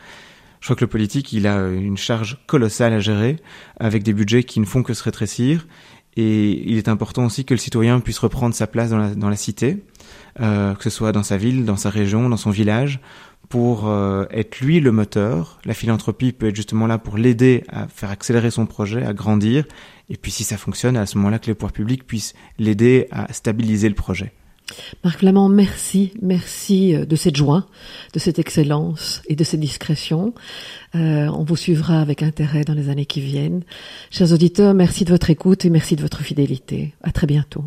Je 0.59 0.65
crois 0.65 0.75
que 0.75 0.83
le 0.83 0.89
politique, 0.89 1.31
il 1.33 1.47
a 1.47 1.67
une 1.69 1.97
charge 1.97 2.37
colossale 2.45 2.93
à 2.93 2.99
gérer, 2.99 3.37
avec 3.79 4.03
des 4.03 4.13
budgets 4.13 4.43
qui 4.43 4.59
ne 4.59 4.65
font 4.65 4.83
que 4.83 4.93
se 4.93 5.03
rétrécir. 5.03 5.67
Et 6.17 6.69
il 6.69 6.77
est 6.77 6.89
important 6.89 7.25
aussi 7.25 7.45
que 7.45 7.53
le 7.53 7.59
citoyen 7.59 7.99
puisse 8.01 8.19
reprendre 8.19 8.53
sa 8.53 8.67
place 8.67 8.89
dans 8.89 8.97
la, 8.97 9.15
dans 9.15 9.33
cité, 9.35 9.83
euh, 10.41 10.75
que 10.75 10.83
ce 10.83 10.89
soit 10.89 11.11
dans 11.11 11.23
sa 11.23 11.37
ville, 11.37 11.63
dans 11.63 11.77
sa 11.77 11.89
région, 11.89 12.27
dans 12.27 12.37
son 12.37 12.49
village, 12.49 12.99
pour 13.47 13.87
euh, 13.87 14.25
être 14.31 14.59
lui 14.59 14.79
le 14.79 14.91
moteur. 14.91 15.59
La 15.65 15.73
philanthropie 15.73 16.33
peut 16.33 16.47
être 16.49 16.55
justement 16.55 16.87
là 16.87 16.97
pour 16.97 17.17
l'aider 17.17 17.63
à 17.69 17.87
faire 17.87 18.09
accélérer 18.09 18.51
son 18.51 18.65
projet, 18.65 19.05
à 19.05 19.13
grandir. 19.13 19.65
Et 20.09 20.17
puis 20.17 20.31
si 20.31 20.43
ça 20.43 20.57
fonctionne, 20.57 20.97
à 20.97 21.05
ce 21.05 21.17
moment-là, 21.17 21.39
que 21.39 21.47
les 21.47 21.53
pouvoirs 21.53 21.71
publics 21.71 22.05
puissent 22.05 22.33
l'aider 22.57 23.07
à 23.11 23.31
stabiliser 23.31 23.87
le 23.87 23.95
projet. 23.95 24.33
Marc 25.03 25.19
Flamand, 25.19 25.49
merci, 25.49 26.11
merci 26.21 26.93
de 26.93 27.15
cette 27.15 27.35
joie, 27.35 27.67
de 28.13 28.19
cette 28.19 28.39
excellence 28.39 29.21
et 29.27 29.35
de 29.35 29.43
cette 29.43 29.59
discrétion. 29.59 30.33
Euh, 30.95 31.27
on 31.27 31.43
vous 31.43 31.55
suivra 31.55 32.01
avec 32.01 32.23
intérêt 32.23 32.63
dans 32.63 32.73
les 32.73 32.89
années 32.89 33.05
qui 33.05 33.21
viennent. 33.21 33.63
Chers 34.09 34.33
auditeurs, 34.33 34.73
merci 34.73 35.05
de 35.05 35.11
votre 35.11 35.29
écoute 35.29 35.65
et 35.65 35.69
merci 35.69 35.95
de 35.95 36.01
votre 36.01 36.21
fidélité. 36.21 36.93
À 37.03 37.11
très 37.11 37.27
bientôt. 37.27 37.63